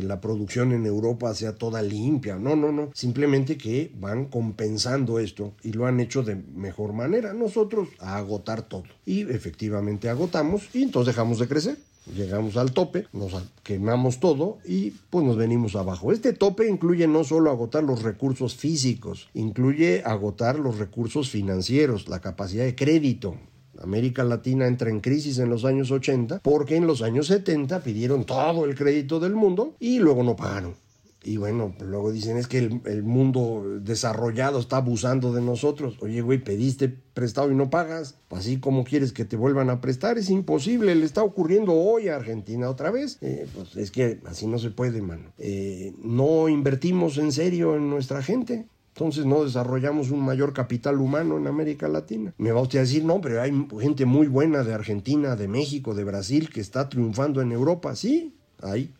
la 0.02 0.20
producción 0.20 0.72
en 0.72 0.86
Europa 0.86 1.34
sea 1.34 1.54
toda 1.54 1.82
limpia, 1.82 2.36
no, 2.36 2.54
no, 2.54 2.70
no, 2.70 2.90
simplemente 2.94 3.56
que 3.56 3.90
van 3.98 4.26
compensando 4.26 5.18
esto 5.18 5.54
y 5.62 5.72
lo 5.72 5.86
han 5.86 6.00
hecho 6.00 6.22
de 6.22 6.36
mejor 6.36 6.92
manera. 6.92 7.32
Nosotros 7.32 7.88
a 7.98 8.16
agotar 8.16 8.62
todo 8.62 8.84
y 9.06 9.22
efectivamente 9.22 10.08
agotamos 10.08 10.68
y 10.74 10.82
entonces 10.82 11.14
dejamos 11.14 11.38
de 11.38 11.48
crecer. 11.48 11.78
Llegamos 12.14 12.56
al 12.56 12.70
tope, 12.70 13.08
nos 13.12 13.32
quemamos 13.64 14.20
todo 14.20 14.58
y 14.64 14.92
pues 15.10 15.24
nos 15.24 15.36
venimos 15.36 15.74
abajo. 15.74 16.12
Este 16.12 16.32
tope 16.32 16.68
incluye 16.68 17.08
no 17.08 17.24
solo 17.24 17.50
agotar 17.50 17.82
los 17.82 18.02
recursos 18.02 18.54
físicos, 18.54 19.28
incluye 19.34 20.02
agotar 20.04 20.56
los 20.60 20.78
recursos 20.78 21.30
financieros, 21.30 22.08
la 22.08 22.20
capacidad 22.20 22.64
de 22.64 22.76
crédito, 22.76 23.36
América 23.82 24.24
Latina 24.24 24.66
entra 24.66 24.90
en 24.90 25.00
crisis 25.00 25.38
en 25.38 25.50
los 25.50 25.64
años 25.64 25.90
80 25.90 26.40
porque 26.40 26.76
en 26.76 26.86
los 26.86 27.02
años 27.02 27.26
70 27.28 27.80
pidieron 27.80 28.24
todo 28.24 28.64
el 28.64 28.74
crédito 28.74 29.20
del 29.20 29.34
mundo 29.34 29.74
y 29.78 29.98
luego 29.98 30.22
no 30.22 30.36
pagaron. 30.36 30.74
Y 31.26 31.38
bueno, 31.38 31.74
luego 31.80 32.12
dicen 32.12 32.36
es 32.36 32.46
que 32.46 32.58
el, 32.58 33.02
mundo 33.02 33.80
desarrollado 33.80 34.60
está 34.60 34.76
abusando 34.76 35.32
de 35.32 35.40
nosotros. 35.40 35.96
Oye, 36.00 36.20
güey, 36.20 36.38
pediste 36.38 36.88
prestado 36.88 37.50
y 37.50 37.56
no 37.56 37.68
pagas. 37.68 38.14
Así 38.30 38.60
como 38.60 38.84
quieres 38.84 39.12
que 39.12 39.24
te 39.24 39.36
vuelvan 39.36 39.68
a 39.68 39.80
prestar, 39.80 40.18
es 40.18 40.30
imposible. 40.30 40.94
Le 40.94 41.04
está 41.04 41.24
ocurriendo 41.24 41.72
hoy 41.72 42.08
a 42.08 42.14
Argentina 42.14 42.70
otra 42.70 42.92
vez. 42.92 43.18
Eh, 43.22 43.48
pues 43.52 43.74
es 43.74 43.90
que 43.90 44.20
así 44.26 44.46
no 44.46 44.60
se 44.60 44.70
puede, 44.70 45.02
mano. 45.02 45.32
Eh, 45.38 45.94
no 46.00 46.48
invertimos 46.48 47.18
en 47.18 47.32
serio 47.32 47.74
en 47.74 47.90
nuestra 47.90 48.22
gente 48.22 48.66
Entonces 48.96 49.26
no 49.26 49.44
desarrollamos 49.44 50.10
un 50.10 50.24
mayor 50.24 50.54
capital 50.54 51.02
humano 51.02 51.36
en 51.36 51.46
América 51.46 51.86
Latina. 51.86 52.32
Me 52.38 52.50
va 52.50 52.62
usted 52.62 52.78
a 52.78 52.82
decir, 52.82 53.04
no, 53.04 53.20
pero 53.20 53.42
hay 53.42 53.52
gente 53.78 54.06
muy 54.06 54.26
buena 54.26 54.64
de 54.64 54.72
Argentina, 54.72 55.36
de 55.36 55.48
México, 55.48 55.94
de 55.94 56.02
Brasil 56.02 56.48
que 56.48 56.62
está 56.62 56.88
triunfando 56.88 57.42
en 57.42 57.52
Europa. 57.52 57.94
Sí, 57.94 58.34
hay 58.62 58.94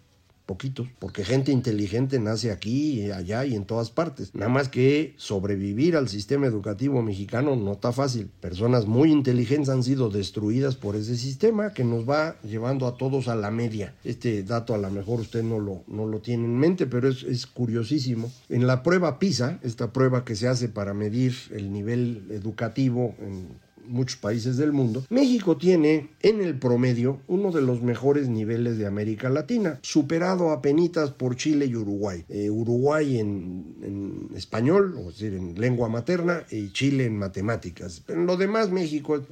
poquitos, 0.46 0.88
porque 0.98 1.24
gente 1.24 1.52
inteligente 1.52 2.20
nace 2.20 2.52
aquí, 2.52 3.00
y 3.00 3.10
allá 3.10 3.44
y 3.44 3.54
en 3.54 3.64
todas 3.64 3.90
partes. 3.90 4.34
Nada 4.34 4.48
más 4.48 4.68
que 4.68 5.14
sobrevivir 5.16 5.96
al 5.96 6.08
sistema 6.08 6.46
educativo 6.46 7.02
mexicano 7.02 7.56
no 7.56 7.72
está 7.72 7.92
fácil. 7.92 8.30
Personas 8.40 8.86
muy 8.86 9.10
inteligentes 9.10 9.68
han 9.68 9.82
sido 9.82 10.08
destruidas 10.08 10.76
por 10.76 10.96
ese 10.96 11.16
sistema 11.16 11.72
que 11.72 11.84
nos 11.84 12.08
va 12.08 12.36
llevando 12.42 12.86
a 12.86 12.96
todos 12.96 13.28
a 13.28 13.34
la 13.34 13.50
media. 13.50 13.94
Este 14.04 14.42
dato 14.44 14.74
a 14.74 14.78
lo 14.78 14.90
mejor 14.90 15.20
usted 15.20 15.42
no 15.42 15.58
lo, 15.58 15.82
no 15.88 16.06
lo 16.06 16.20
tiene 16.20 16.44
en 16.44 16.56
mente, 16.56 16.86
pero 16.86 17.08
es, 17.08 17.24
es 17.24 17.46
curiosísimo. 17.46 18.30
En 18.48 18.66
la 18.66 18.82
prueba 18.82 19.18
PISA, 19.18 19.58
esta 19.62 19.92
prueba 19.92 20.24
que 20.24 20.36
se 20.36 20.48
hace 20.48 20.68
para 20.68 20.94
medir 20.94 21.34
el 21.50 21.72
nivel 21.72 22.28
educativo 22.30 23.14
en 23.20 23.65
muchos 23.88 24.18
países 24.18 24.56
del 24.56 24.72
mundo, 24.72 25.04
México 25.10 25.56
tiene 25.56 26.10
en 26.22 26.40
el 26.40 26.58
promedio 26.58 27.20
uno 27.26 27.52
de 27.52 27.62
los 27.62 27.82
mejores 27.82 28.28
niveles 28.28 28.78
de 28.78 28.86
América 28.86 29.28
Latina, 29.28 29.78
superado 29.82 30.50
a 30.50 30.62
penitas 30.62 31.10
por 31.10 31.36
Chile 31.36 31.66
y 31.66 31.76
Uruguay. 31.76 32.24
Eh, 32.28 32.50
Uruguay 32.50 33.18
en, 33.18 34.28
español, 34.34 34.96
o 34.98 35.08
decir, 35.08 35.34
en 35.34 35.58
lengua 35.58 35.88
materna, 35.88 36.44
y 36.50 36.72
Chile 36.72 37.06
en 37.06 37.18
matemáticas. 37.18 38.02
En 38.08 38.26
lo 38.26 38.36
demás, 38.36 38.70
México, 38.70 39.22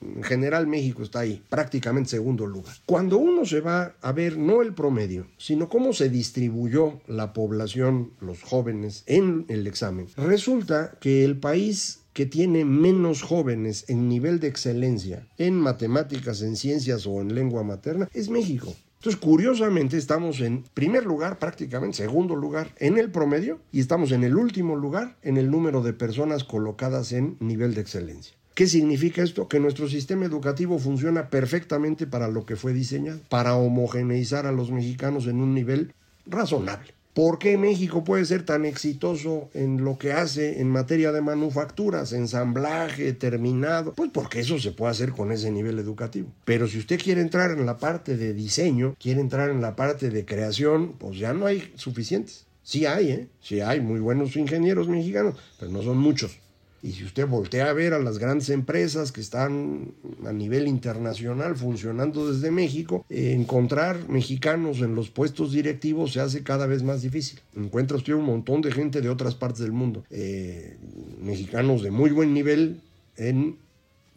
en 0.00 0.22
general, 0.22 0.66
México 0.66 1.02
está 1.02 1.20
ahí, 1.20 1.42
prácticamente 1.48 2.10
segundo 2.10 2.46
lugar. 2.46 2.74
Cuando 2.86 3.18
uno 3.18 3.44
se 3.44 3.60
va 3.60 3.94
a 4.00 4.12
ver 4.12 4.36
no 4.36 4.62
el 4.62 4.74
promedio, 4.74 5.26
sino 5.38 5.68
cómo 5.68 5.92
se 5.92 6.08
distribuyó 6.08 7.00
la 7.06 7.32
población, 7.32 8.12
los 8.20 8.42
jóvenes, 8.42 9.04
en 9.06 9.44
el 9.48 9.66
examen, 9.66 10.08
resulta 10.16 10.98
que 11.00 11.24
el 11.24 11.38
país 11.38 11.99
que 12.12 12.26
tiene 12.26 12.64
menos 12.64 13.22
jóvenes 13.22 13.84
en 13.88 14.08
nivel 14.08 14.40
de 14.40 14.48
excelencia 14.48 15.26
en 15.38 15.54
matemáticas, 15.54 16.42
en 16.42 16.56
ciencias 16.56 17.06
o 17.06 17.20
en 17.20 17.34
lengua 17.34 17.62
materna 17.62 18.08
es 18.12 18.28
México. 18.28 18.74
Entonces, 19.00 19.18
curiosamente, 19.18 19.96
estamos 19.96 20.40
en 20.40 20.62
primer 20.74 21.06
lugar, 21.06 21.38
prácticamente 21.38 21.96
segundo 21.96 22.36
lugar 22.36 22.74
en 22.76 22.98
el 22.98 23.10
promedio 23.10 23.58
y 23.72 23.80
estamos 23.80 24.12
en 24.12 24.24
el 24.24 24.36
último 24.36 24.76
lugar 24.76 25.16
en 25.22 25.38
el 25.38 25.50
número 25.50 25.82
de 25.82 25.94
personas 25.94 26.44
colocadas 26.44 27.12
en 27.12 27.38
nivel 27.40 27.74
de 27.74 27.80
excelencia. 27.80 28.34
¿Qué 28.54 28.66
significa 28.66 29.22
esto? 29.22 29.48
Que 29.48 29.58
nuestro 29.58 29.88
sistema 29.88 30.26
educativo 30.26 30.78
funciona 30.78 31.30
perfectamente 31.30 32.06
para 32.06 32.28
lo 32.28 32.44
que 32.44 32.56
fue 32.56 32.74
diseñado, 32.74 33.20
para 33.30 33.54
homogeneizar 33.54 34.46
a 34.46 34.52
los 34.52 34.70
mexicanos 34.70 35.26
en 35.26 35.40
un 35.40 35.54
nivel 35.54 35.94
razonable. 36.26 36.92
¿Por 37.14 37.40
qué 37.40 37.58
México 37.58 38.04
puede 38.04 38.24
ser 38.24 38.44
tan 38.44 38.64
exitoso 38.64 39.50
en 39.52 39.82
lo 39.82 39.98
que 39.98 40.12
hace 40.12 40.60
en 40.60 40.68
materia 40.68 41.10
de 41.10 41.20
manufacturas, 41.20 42.12
ensamblaje, 42.12 43.12
terminado? 43.14 43.94
Pues 43.94 44.10
porque 44.12 44.40
eso 44.40 44.60
se 44.60 44.70
puede 44.70 44.92
hacer 44.92 45.10
con 45.10 45.32
ese 45.32 45.50
nivel 45.50 45.80
educativo. 45.80 46.28
Pero 46.44 46.68
si 46.68 46.78
usted 46.78 47.00
quiere 47.00 47.20
entrar 47.20 47.50
en 47.50 47.66
la 47.66 47.78
parte 47.78 48.16
de 48.16 48.32
diseño, 48.32 48.94
quiere 49.00 49.20
entrar 49.20 49.50
en 49.50 49.60
la 49.60 49.74
parte 49.74 50.08
de 50.08 50.24
creación, 50.24 50.92
pues 50.98 51.18
ya 51.18 51.34
no 51.34 51.46
hay 51.46 51.72
suficientes. 51.74 52.46
Sí 52.62 52.86
hay, 52.86 53.10
¿eh? 53.10 53.28
Sí 53.40 53.60
hay 53.60 53.80
muy 53.80 53.98
buenos 53.98 54.36
ingenieros 54.36 54.86
mexicanos, 54.86 55.34
pero 55.58 55.72
no 55.72 55.82
son 55.82 55.98
muchos. 55.98 56.38
Y 56.82 56.92
si 56.92 57.04
usted 57.04 57.26
voltea 57.26 57.68
a 57.68 57.72
ver 57.74 57.92
a 57.92 57.98
las 57.98 58.18
grandes 58.18 58.48
empresas 58.48 59.12
que 59.12 59.20
están 59.20 59.92
a 60.26 60.32
nivel 60.32 60.66
internacional 60.66 61.56
funcionando 61.56 62.32
desde 62.32 62.50
México, 62.50 63.04
eh, 63.10 63.34
encontrar 63.38 64.08
mexicanos 64.08 64.78
en 64.80 64.94
los 64.94 65.10
puestos 65.10 65.52
directivos 65.52 66.12
se 66.12 66.20
hace 66.20 66.42
cada 66.42 66.66
vez 66.66 66.82
más 66.82 67.02
difícil. 67.02 67.40
Encuentra 67.54 67.98
usted 67.98 68.14
un 68.14 68.24
montón 68.24 68.62
de 68.62 68.72
gente 68.72 69.02
de 69.02 69.10
otras 69.10 69.34
partes 69.34 69.60
del 69.60 69.72
mundo, 69.72 70.04
eh, 70.10 70.78
mexicanos 71.20 71.82
de 71.82 71.90
muy 71.90 72.10
buen 72.10 72.32
nivel 72.32 72.80
en 73.16 73.58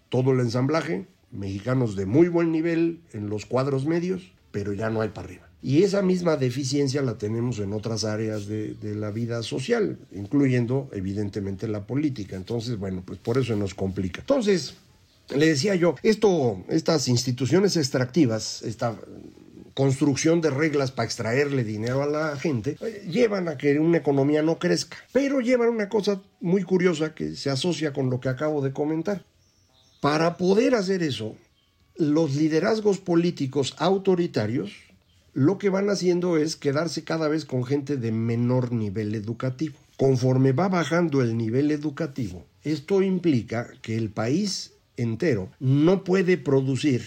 todo 0.10 0.32
el 0.32 0.40
ensamblaje, 0.40 1.06
mexicanos 1.32 1.96
de 1.96 2.06
muy 2.06 2.30
buen 2.30 2.52
nivel 2.52 3.02
en 3.12 3.30
los 3.30 3.46
cuadros 3.46 3.86
medios, 3.86 4.32
pero 4.52 4.72
ya 4.72 4.90
no 4.90 5.02
hay 5.02 5.10
para 5.10 5.28
arriba. 5.28 5.53
Y 5.66 5.84
esa 5.84 6.02
misma 6.02 6.36
deficiencia 6.36 7.02
la 7.02 7.18
tenemos 7.18 7.58
en 7.60 7.72
otras 7.72 8.04
áreas 8.04 8.48
de, 8.48 8.76
la 8.96 9.12
vida 9.12 9.42
social, 9.44 9.98
incluyendo 10.12 10.90
evidentemente 10.92 11.70
la 11.70 11.88
política. 11.88 12.36
Entonces, 12.36 12.78
bueno, 12.78 13.02
pues 13.06 13.18
por 13.18 13.38
eso 13.38 13.56
nos 13.56 13.74
complica. 13.74 14.20
Entonces, 14.20 14.74
le 15.34 15.48
decía 15.48 15.76
yo, 15.76 15.96
esto, 16.04 16.62
estas 16.68 17.08
instituciones 17.08 17.78
extractivas, 17.78 18.62
esta 18.64 19.00
construcción 19.74 20.42
de 20.42 20.50
reglas 20.50 20.92
para 20.92 21.06
extraerle 21.06 21.64
dinero 21.64 22.04
a 22.04 22.08
la 22.08 22.36
gente, 22.36 22.78
eh, 22.82 23.08
llevan 23.10 23.48
a 23.48 23.58
que 23.58 23.80
una 23.80 24.00
economía 24.00 24.42
no 24.42 24.60
crezca. 24.60 24.98
Pero 25.14 25.40
llevan 25.40 25.70
una 25.70 25.88
cosa 25.88 26.22
muy 26.42 26.64
curiosa 26.64 27.16
que 27.16 27.38
se 27.38 27.50
asocia 27.50 27.94
con 27.94 28.10
lo 28.10 28.20
que 28.20 28.28
acabo 28.28 28.62
de 28.62 28.74
comentar. 28.74 29.24
Para 30.02 30.36
poder 30.36 30.76
hacer 30.76 31.04
eso, 31.04 31.38
los 31.96 32.36
liderazgos 32.36 32.98
políticos 32.98 33.76
autoritarios 33.78 34.93
lo 35.34 35.58
que 35.58 35.70
van 35.70 35.90
haciendo 35.90 36.38
es 36.38 36.56
quedarse 36.56 37.04
cada 37.04 37.28
vez 37.28 37.46
con 37.46 37.66
gente 37.66 37.98
de 37.98 38.12
menor 38.12 38.72
nivel 38.72 39.16
educativo. 39.16 39.76
Conforme 39.98 40.52
va 40.52 40.70
bajando 40.70 41.22
el 41.22 41.38
nivel 41.38 41.72
educativo, 41.72 42.46
esto 42.64 43.02
implica 43.02 43.72
que 43.82 43.98
el 43.98 44.10
país 44.10 44.74
entero 44.98 45.50
no 45.60 46.04
puede 46.04 46.38
producir 46.38 47.04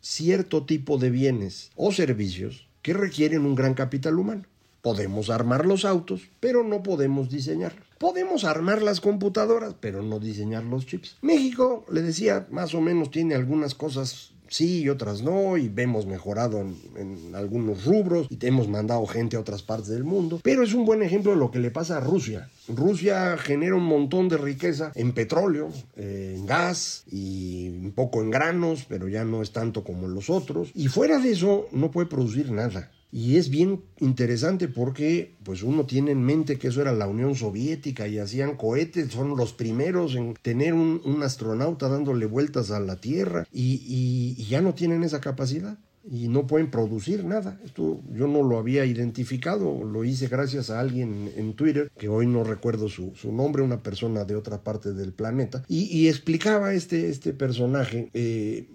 cierto 0.00 0.64
tipo 0.64 0.98
de 0.98 1.10
bienes 1.10 1.70
o 1.76 1.92
servicios 1.92 2.68
que 2.82 2.92
requieren 2.92 3.44
un 3.44 3.54
gran 3.54 3.74
capital 3.74 4.18
humano. 4.18 4.44
Podemos 4.82 5.30
armar 5.30 5.66
los 5.66 5.84
autos, 5.84 6.28
pero 6.38 6.62
no 6.62 6.84
podemos 6.84 7.28
diseñarlos. 7.28 7.84
Podemos 7.98 8.44
armar 8.44 8.82
las 8.82 9.00
computadoras, 9.00 9.74
pero 9.80 10.02
no 10.02 10.20
diseñar 10.20 10.62
los 10.62 10.86
chips. 10.86 11.16
México, 11.22 11.84
le 11.90 12.02
decía, 12.02 12.46
más 12.52 12.74
o 12.74 12.80
menos 12.80 13.10
tiene 13.10 13.34
algunas 13.34 13.74
cosas 13.74 14.32
sí 14.48 14.82
y 14.82 14.88
otras 14.88 15.22
no, 15.22 15.56
y 15.56 15.68
vemos 15.68 16.06
mejorado 16.06 16.60
en, 16.60 17.34
algunos 17.34 17.84
rubros 17.84 18.26
y 18.30 18.38
hemos 18.46 18.68
mandado 18.68 19.06
gente 19.06 19.36
a 19.36 19.40
otras 19.40 19.62
partes 19.62 19.88
del 19.88 20.04
mundo, 20.04 20.40
pero 20.42 20.62
es 20.62 20.74
un 20.74 20.84
buen 20.84 21.02
ejemplo 21.02 21.32
de 21.32 21.38
lo 21.38 21.50
que 21.50 21.58
le 21.58 21.70
pasa 21.70 21.98
a 21.98 22.00
Rusia. 22.00 22.48
Rusia 22.68 23.36
genera 23.38 23.76
un 23.76 23.84
montón 23.84 24.28
de 24.28 24.36
riqueza 24.36 24.90
en 24.94 25.12
petróleo, 25.12 25.70
eh, 25.96 26.34
en 26.36 26.46
gas 26.46 27.04
y 27.10 27.68
un 27.68 27.92
poco 27.92 28.22
en 28.22 28.30
granos, 28.30 28.86
pero 28.88 29.08
ya 29.08 29.24
no 29.24 29.42
es 29.42 29.52
tanto 29.52 29.84
como 29.84 30.08
los 30.08 30.30
otros, 30.30 30.70
y 30.74 30.88
fuera 30.88 31.18
de 31.18 31.32
eso 31.32 31.66
no 31.72 31.90
puede 31.90 32.08
producir 32.08 32.50
nada. 32.50 32.90
Y 33.16 33.38
es 33.38 33.48
bien 33.48 33.82
interesante 33.98 34.68
porque 34.68 35.38
pues 35.42 35.62
uno 35.62 35.86
tiene 35.86 36.10
en 36.10 36.22
mente 36.22 36.58
que 36.58 36.68
eso 36.68 36.82
era 36.82 36.92
la 36.92 37.08
Unión 37.08 37.34
Soviética 37.34 38.06
y 38.06 38.18
hacían 38.18 38.58
cohetes, 38.58 39.10
son 39.10 39.38
los 39.38 39.54
primeros 39.54 40.14
en 40.16 40.34
tener 40.34 40.74
un, 40.74 41.22
astronauta 41.22 41.88
dándole 41.88 42.26
vueltas 42.26 42.70
a 42.70 42.78
la 42.78 43.00
Tierra 43.00 43.48
y 43.50 44.34
ya 44.50 44.60
no 44.60 44.74
tienen 44.74 45.02
esa 45.02 45.22
capacidad 45.22 45.78
y 46.10 46.28
no 46.28 46.46
pueden 46.46 46.70
producir 46.70 47.24
nada. 47.24 47.60
Esto 47.64 48.00
yo 48.12 48.26
no 48.28 48.42
lo 48.42 48.58
había 48.58 48.84
identificado, 48.84 49.84
lo 49.84 50.04
hice 50.04 50.28
gracias 50.28 50.70
a 50.70 50.80
alguien 50.80 51.32
en 51.36 51.54
Twitter, 51.54 51.90
que 51.98 52.08
hoy 52.08 52.26
no 52.26 52.44
recuerdo 52.44 52.88
su, 52.88 53.12
nombre, 53.32 53.62
una 53.62 53.82
persona 53.82 54.24
de 54.24 54.36
otra 54.36 54.62
parte 54.62 54.92
del 54.92 55.12
planeta, 55.12 55.64
y, 55.68 56.06
explicaba 56.08 56.74
este, 56.74 57.08
este 57.08 57.32
personaje, 57.32 58.10
eh, 58.14 58.68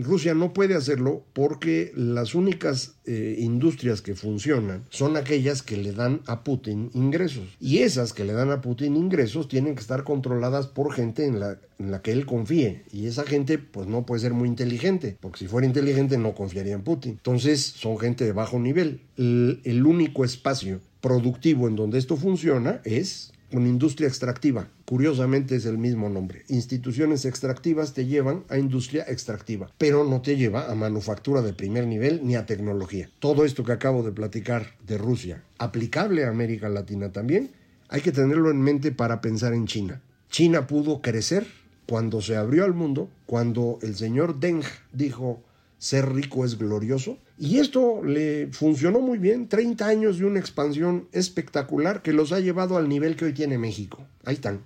Rusia 0.00 0.34
no 0.34 0.52
puede 0.52 0.74
hacerlo 0.74 1.24
porque 1.32 1.92
las 1.94 2.34
únicas 2.34 2.96
eh, 3.06 3.36
industrias 3.38 4.02
que 4.02 4.14
funcionan 4.14 4.84
son 4.90 5.16
aquellas 5.16 5.62
que 5.62 5.76
le 5.76 5.92
dan 5.92 6.20
a 6.26 6.44
Putin 6.44 6.90
ingresos, 6.94 7.56
y 7.58 7.78
esas 7.78 8.12
que 8.12 8.24
le 8.24 8.32
dan 8.32 8.50
a 8.50 8.60
Putin 8.60 8.96
ingresos 8.96 9.48
tienen 9.48 9.74
que 9.74 9.80
estar 9.80 10.04
controladas 10.04 10.66
por 10.66 10.92
gente 10.92 11.24
en 11.24 11.40
la 11.40 11.58
en 11.80 11.90
la 11.90 12.02
que 12.02 12.12
él 12.12 12.26
confíe. 12.26 12.82
Y 12.92 13.06
esa 13.06 13.24
gente 13.24 13.58
pues 13.58 13.86
no 13.88 14.06
puede 14.06 14.20
ser 14.20 14.34
muy 14.34 14.48
inteligente, 14.48 15.16
porque 15.20 15.40
si 15.40 15.46
fuera 15.46 15.66
inteligente 15.66 16.18
no 16.18 16.34
confiaría 16.34 16.74
en 16.74 16.82
Putin. 16.82 17.12
Entonces 17.12 17.60
son 17.60 17.98
gente 17.98 18.24
de 18.24 18.32
bajo 18.32 18.58
nivel. 18.58 19.00
El, 19.16 19.86
único 19.86 20.24
espacio 20.24 20.80
productivo 21.00 21.66
en 21.66 21.74
donde 21.74 21.98
esto 21.98 22.16
funciona 22.16 22.80
es 22.84 23.32
una 23.50 23.68
industria 23.68 24.06
extractiva. 24.06 24.68
Curiosamente 24.84 25.56
es 25.56 25.64
el 25.64 25.78
mismo 25.78 26.08
nombre. 26.08 26.44
Instituciones 26.48 27.24
extractivas 27.24 27.94
te 27.94 28.06
llevan 28.06 28.44
a 28.48 28.58
industria 28.58 29.04
extractiva, 29.08 29.70
pero 29.78 30.04
no 30.04 30.20
te 30.20 30.36
lleva 30.36 30.70
a 30.70 30.74
manufactura 30.74 31.42
de 31.42 31.54
primer 31.54 31.86
nivel 31.86 32.20
ni 32.22 32.36
a 32.36 32.46
tecnología. 32.46 33.08
Todo 33.18 33.44
esto 33.44 33.64
que 33.64 33.72
acabo 33.72 34.02
de 34.02 34.12
platicar 34.12 34.74
de 34.86 34.98
Rusia, 34.98 35.42
aplicable 35.58 36.24
a 36.24 36.30
América 36.30 36.68
Latina 36.68 37.10
también, 37.10 37.50
hay 37.88 38.02
que 38.02 38.12
tenerlo 38.12 38.50
en 38.50 38.60
mente 38.60 38.92
para 38.92 39.20
pensar 39.20 39.54
en 39.54 39.66
China. 39.66 40.00
China 40.28 40.68
pudo 40.68 41.00
crecer 41.02 41.46
cuando 41.90 42.22
se 42.22 42.36
abrió 42.36 42.64
al 42.64 42.72
mundo, 42.72 43.10
cuando 43.26 43.80
el 43.82 43.96
señor 43.96 44.38
Deng 44.38 44.62
dijo 44.92 45.42
ser 45.76 46.14
rico 46.14 46.44
es 46.44 46.56
glorioso, 46.56 47.18
y 47.36 47.58
esto 47.58 48.04
le 48.04 48.46
funcionó 48.52 49.00
muy 49.00 49.18
bien, 49.18 49.48
30 49.48 49.88
años 49.88 50.18
de 50.20 50.24
una 50.24 50.38
expansión 50.38 51.08
espectacular 51.10 52.00
que 52.00 52.12
los 52.12 52.30
ha 52.30 52.38
llevado 52.38 52.76
al 52.76 52.88
nivel 52.88 53.16
que 53.16 53.24
hoy 53.24 53.32
tiene 53.32 53.58
México. 53.58 54.06
Ahí 54.24 54.36
están, 54.36 54.60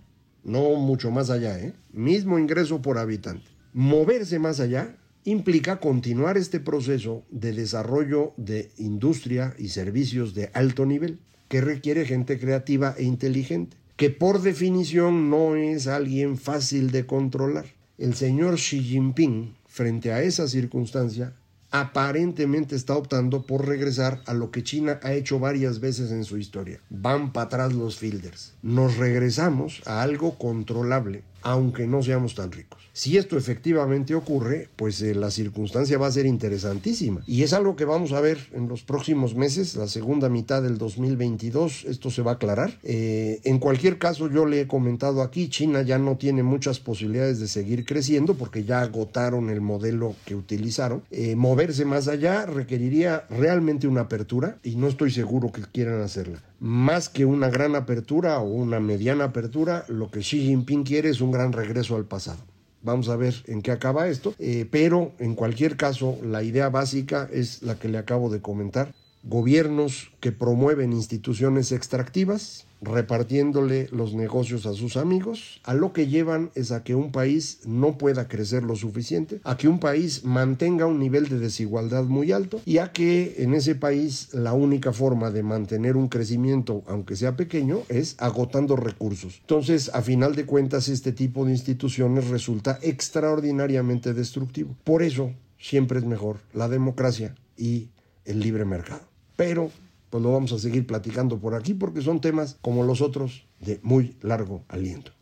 no 0.44 0.74
mucho 0.74 1.10
más 1.10 1.30
allá, 1.30 1.58
¿eh? 1.58 1.72
Mismo 1.94 2.38
ingreso 2.38 2.82
por 2.82 2.98
habitante. 2.98 3.46
Moverse 3.72 4.38
más 4.38 4.60
allá 4.60 4.94
implica 5.24 5.80
continuar 5.80 6.36
este 6.36 6.60
proceso 6.60 7.22
de 7.30 7.54
desarrollo 7.54 8.34
de 8.36 8.70
industria 8.76 9.54
y 9.58 9.68
servicios 9.68 10.34
de 10.34 10.50
alto 10.52 10.84
nivel 10.84 11.20
que 11.48 11.62
requiere 11.62 12.04
gente 12.04 12.38
creativa 12.38 12.94
e 12.98 13.04
inteligente. 13.04 13.78
Que 13.96 14.10
por 14.10 14.42
definición 14.42 15.30
no 15.30 15.54
es 15.54 15.86
alguien 15.86 16.36
fácil 16.36 16.90
de 16.90 17.06
controlar. 17.06 17.66
El 17.96 18.14
señor 18.14 18.56
Xi 18.56 18.82
Jinping, 18.82 19.54
frente 19.66 20.12
a 20.12 20.22
esa 20.22 20.48
circunstancia, 20.48 21.32
aparentemente 21.70 22.76
está 22.76 22.96
optando 22.96 23.42
por 23.42 23.66
regresar 23.66 24.20
a 24.26 24.34
lo 24.34 24.50
que 24.50 24.62
China 24.62 24.98
ha 25.02 25.12
hecho 25.12 25.38
varias 25.38 25.80
veces 25.80 26.10
en 26.10 26.24
su 26.24 26.38
historia. 26.38 26.80
Van 26.90 27.32
para 27.32 27.46
atrás 27.46 27.72
los 27.72 27.96
fielders. 27.96 28.54
Nos 28.62 28.96
regresamos 28.96 29.82
a 29.86 30.02
algo 30.02 30.38
controlable, 30.38 31.22
aunque 31.44 31.86
no 31.86 32.02
seamos 32.02 32.34
tan 32.34 32.50
ricos. 32.50 32.82
Si 32.92 33.16
esto 33.16 33.36
efectivamente 33.36 34.14
ocurre, 34.14 34.68
pues 34.76 35.02
eh, 35.02 35.14
la 35.14 35.30
circunstancia 35.30 35.98
va 35.98 36.06
a 36.06 36.12
ser 36.12 36.26
interesantísima. 36.26 37.22
Y 37.26 37.42
es 37.42 37.52
algo 37.52 37.76
que 37.76 37.84
vamos 37.84 38.12
a 38.12 38.20
ver 38.20 38.38
en 38.52 38.68
los 38.68 38.82
próximos 38.82 39.34
meses, 39.34 39.76
la 39.76 39.88
segunda 39.88 40.28
mitad 40.28 40.62
del 40.62 40.78
2022, 40.78 41.84
esto 41.86 42.10
se 42.10 42.22
va 42.22 42.32
a 42.32 42.34
aclarar. 42.34 42.78
Eh, 42.82 43.40
en 43.44 43.58
cualquier 43.58 43.98
caso, 43.98 44.30
yo 44.30 44.46
le 44.46 44.62
he 44.62 44.66
comentado 44.66 45.22
aquí, 45.22 45.48
China 45.48 45.82
ya 45.82 45.98
no 45.98 46.16
tiene 46.16 46.42
muchas 46.42 46.80
posibilidades 46.80 47.40
de 47.40 47.48
seguir 47.48 47.84
creciendo 47.84 48.34
porque 48.34 48.64
ya 48.64 48.80
agotaron 48.80 49.50
el 49.50 49.60
modelo 49.60 50.14
que 50.24 50.34
utilizaron. 50.34 51.02
Eh, 51.10 51.36
moverse 51.36 51.84
más 51.84 52.08
allá 52.08 52.46
requeriría 52.46 53.24
realmente 53.28 53.86
una 53.86 54.02
apertura 54.02 54.58
y 54.62 54.76
no 54.76 54.88
estoy 54.88 55.10
seguro 55.10 55.52
que 55.52 55.62
quieran 55.62 56.00
hacerla 56.00 56.42
más 56.60 57.08
que 57.08 57.24
una 57.24 57.48
gran 57.48 57.74
apertura 57.76 58.38
o 58.38 58.44
una 58.44 58.80
mediana 58.80 59.24
apertura, 59.24 59.84
lo 59.88 60.10
que 60.10 60.20
Xi 60.20 60.46
Jinping 60.46 60.84
quiere 60.84 61.10
es 61.10 61.20
un 61.20 61.30
gran 61.30 61.52
regreso 61.52 61.96
al 61.96 62.04
pasado. 62.04 62.38
Vamos 62.82 63.08
a 63.08 63.16
ver 63.16 63.34
en 63.46 63.62
qué 63.62 63.70
acaba 63.70 64.08
esto, 64.08 64.34
eh, 64.38 64.68
pero 64.70 65.12
en 65.18 65.34
cualquier 65.34 65.76
caso 65.76 66.18
la 66.22 66.42
idea 66.42 66.68
básica 66.68 67.28
es 67.32 67.62
la 67.62 67.78
que 67.78 67.88
le 67.88 67.98
acabo 67.98 68.28
de 68.30 68.42
comentar. 68.42 68.92
Gobiernos 69.26 70.12
que 70.20 70.32
promueven 70.32 70.92
instituciones 70.92 71.72
extractivas, 71.72 72.66
repartiéndole 72.82 73.88
los 73.90 74.14
negocios 74.14 74.66
a 74.66 74.74
sus 74.74 74.98
amigos, 74.98 75.62
a 75.64 75.72
lo 75.72 75.94
que 75.94 76.08
llevan 76.08 76.50
es 76.54 76.72
a 76.72 76.84
que 76.84 76.94
un 76.94 77.10
país 77.10 77.60
no 77.64 77.96
pueda 77.96 78.28
crecer 78.28 78.62
lo 78.64 78.76
suficiente, 78.76 79.40
a 79.44 79.56
que 79.56 79.66
un 79.66 79.80
país 79.80 80.24
mantenga 80.24 80.84
un 80.84 80.98
nivel 80.98 81.28
de 81.30 81.38
desigualdad 81.38 82.04
muy 82.04 82.32
alto 82.32 82.60
y 82.66 82.78
a 82.78 82.92
que 82.92 83.36
en 83.38 83.54
ese 83.54 83.74
país 83.74 84.28
la 84.34 84.52
única 84.52 84.92
forma 84.92 85.30
de 85.30 85.42
mantener 85.42 85.96
un 85.96 86.08
crecimiento, 86.08 86.82
aunque 86.86 87.16
sea 87.16 87.34
pequeño, 87.34 87.80
es 87.88 88.16
agotando 88.18 88.76
recursos. 88.76 89.38
Entonces, 89.40 89.90
a 89.94 90.02
final 90.02 90.34
de 90.34 90.44
cuentas, 90.44 90.88
este 90.88 91.12
tipo 91.12 91.46
de 91.46 91.52
instituciones 91.52 92.28
resulta 92.28 92.78
extraordinariamente 92.82 94.12
destructivo. 94.12 94.76
Por 94.84 95.02
eso, 95.02 95.32
siempre 95.58 95.98
es 95.98 96.04
mejor 96.04 96.40
la 96.52 96.68
democracia 96.68 97.34
y 97.56 97.88
el 98.26 98.40
libre 98.40 98.66
mercado. 98.66 99.13
Pero 99.36 99.70
pues 100.10 100.22
lo 100.22 100.32
vamos 100.32 100.52
a 100.52 100.58
seguir 100.58 100.86
platicando 100.86 101.38
por 101.38 101.54
aquí 101.54 101.74
porque 101.74 102.00
son 102.00 102.20
temas 102.20 102.56
como 102.60 102.84
los 102.84 103.00
otros 103.00 103.46
de 103.58 103.80
muy 103.82 104.16
largo 104.20 104.64
aliento. 104.68 105.12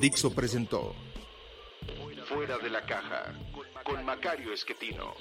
Dixo 0.00 0.34
presentó 0.34 0.92
Fuera 2.44 2.62
de 2.62 2.68
la 2.68 2.84
caja 2.84 3.32
con 3.84 4.04
Macario 4.04 4.52
Esquetino. 4.52 5.14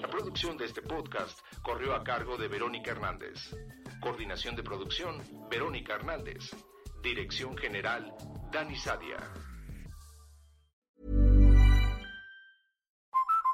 La 0.00 0.08
producción 0.08 0.56
de 0.56 0.64
este 0.64 0.80
podcast 0.80 1.38
corrió 1.62 1.94
a 1.94 2.02
cargo 2.02 2.38
de 2.38 2.48
Verónica 2.48 2.92
Hernández. 2.92 3.54
Coordinación 4.00 4.56
de 4.56 4.62
producción, 4.62 5.22
Verónica 5.50 5.96
Hernández. 5.96 6.54
Dirección 7.02 7.58
General, 7.58 8.10
Dani 8.50 8.74
Sadia. 8.74 9.18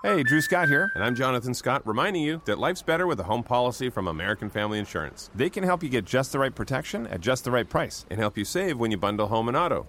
Hey, 0.04 0.22
Drew 0.22 0.40
Scott 0.40 0.68
here, 0.68 0.92
and 0.94 1.02
I'm 1.02 1.16
Jonathan 1.16 1.54
Scott, 1.54 1.84
reminding 1.84 2.22
you 2.22 2.40
that 2.44 2.60
life's 2.60 2.82
better 2.82 3.08
with 3.08 3.18
a 3.18 3.24
home 3.24 3.42
policy 3.42 3.90
from 3.90 4.06
American 4.06 4.48
Family 4.48 4.78
Insurance. 4.78 5.28
They 5.34 5.50
can 5.50 5.64
help 5.64 5.82
you 5.82 5.88
get 5.88 6.04
just 6.04 6.30
the 6.30 6.38
right 6.38 6.54
protection 6.54 7.08
at 7.08 7.20
just 7.20 7.42
the 7.42 7.50
right 7.50 7.68
price 7.68 8.06
and 8.12 8.20
help 8.20 8.38
you 8.38 8.44
save 8.44 8.78
when 8.78 8.92
you 8.92 8.96
bundle 8.96 9.26
home 9.26 9.48
and 9.48 9.56
auto. 9.56 9.88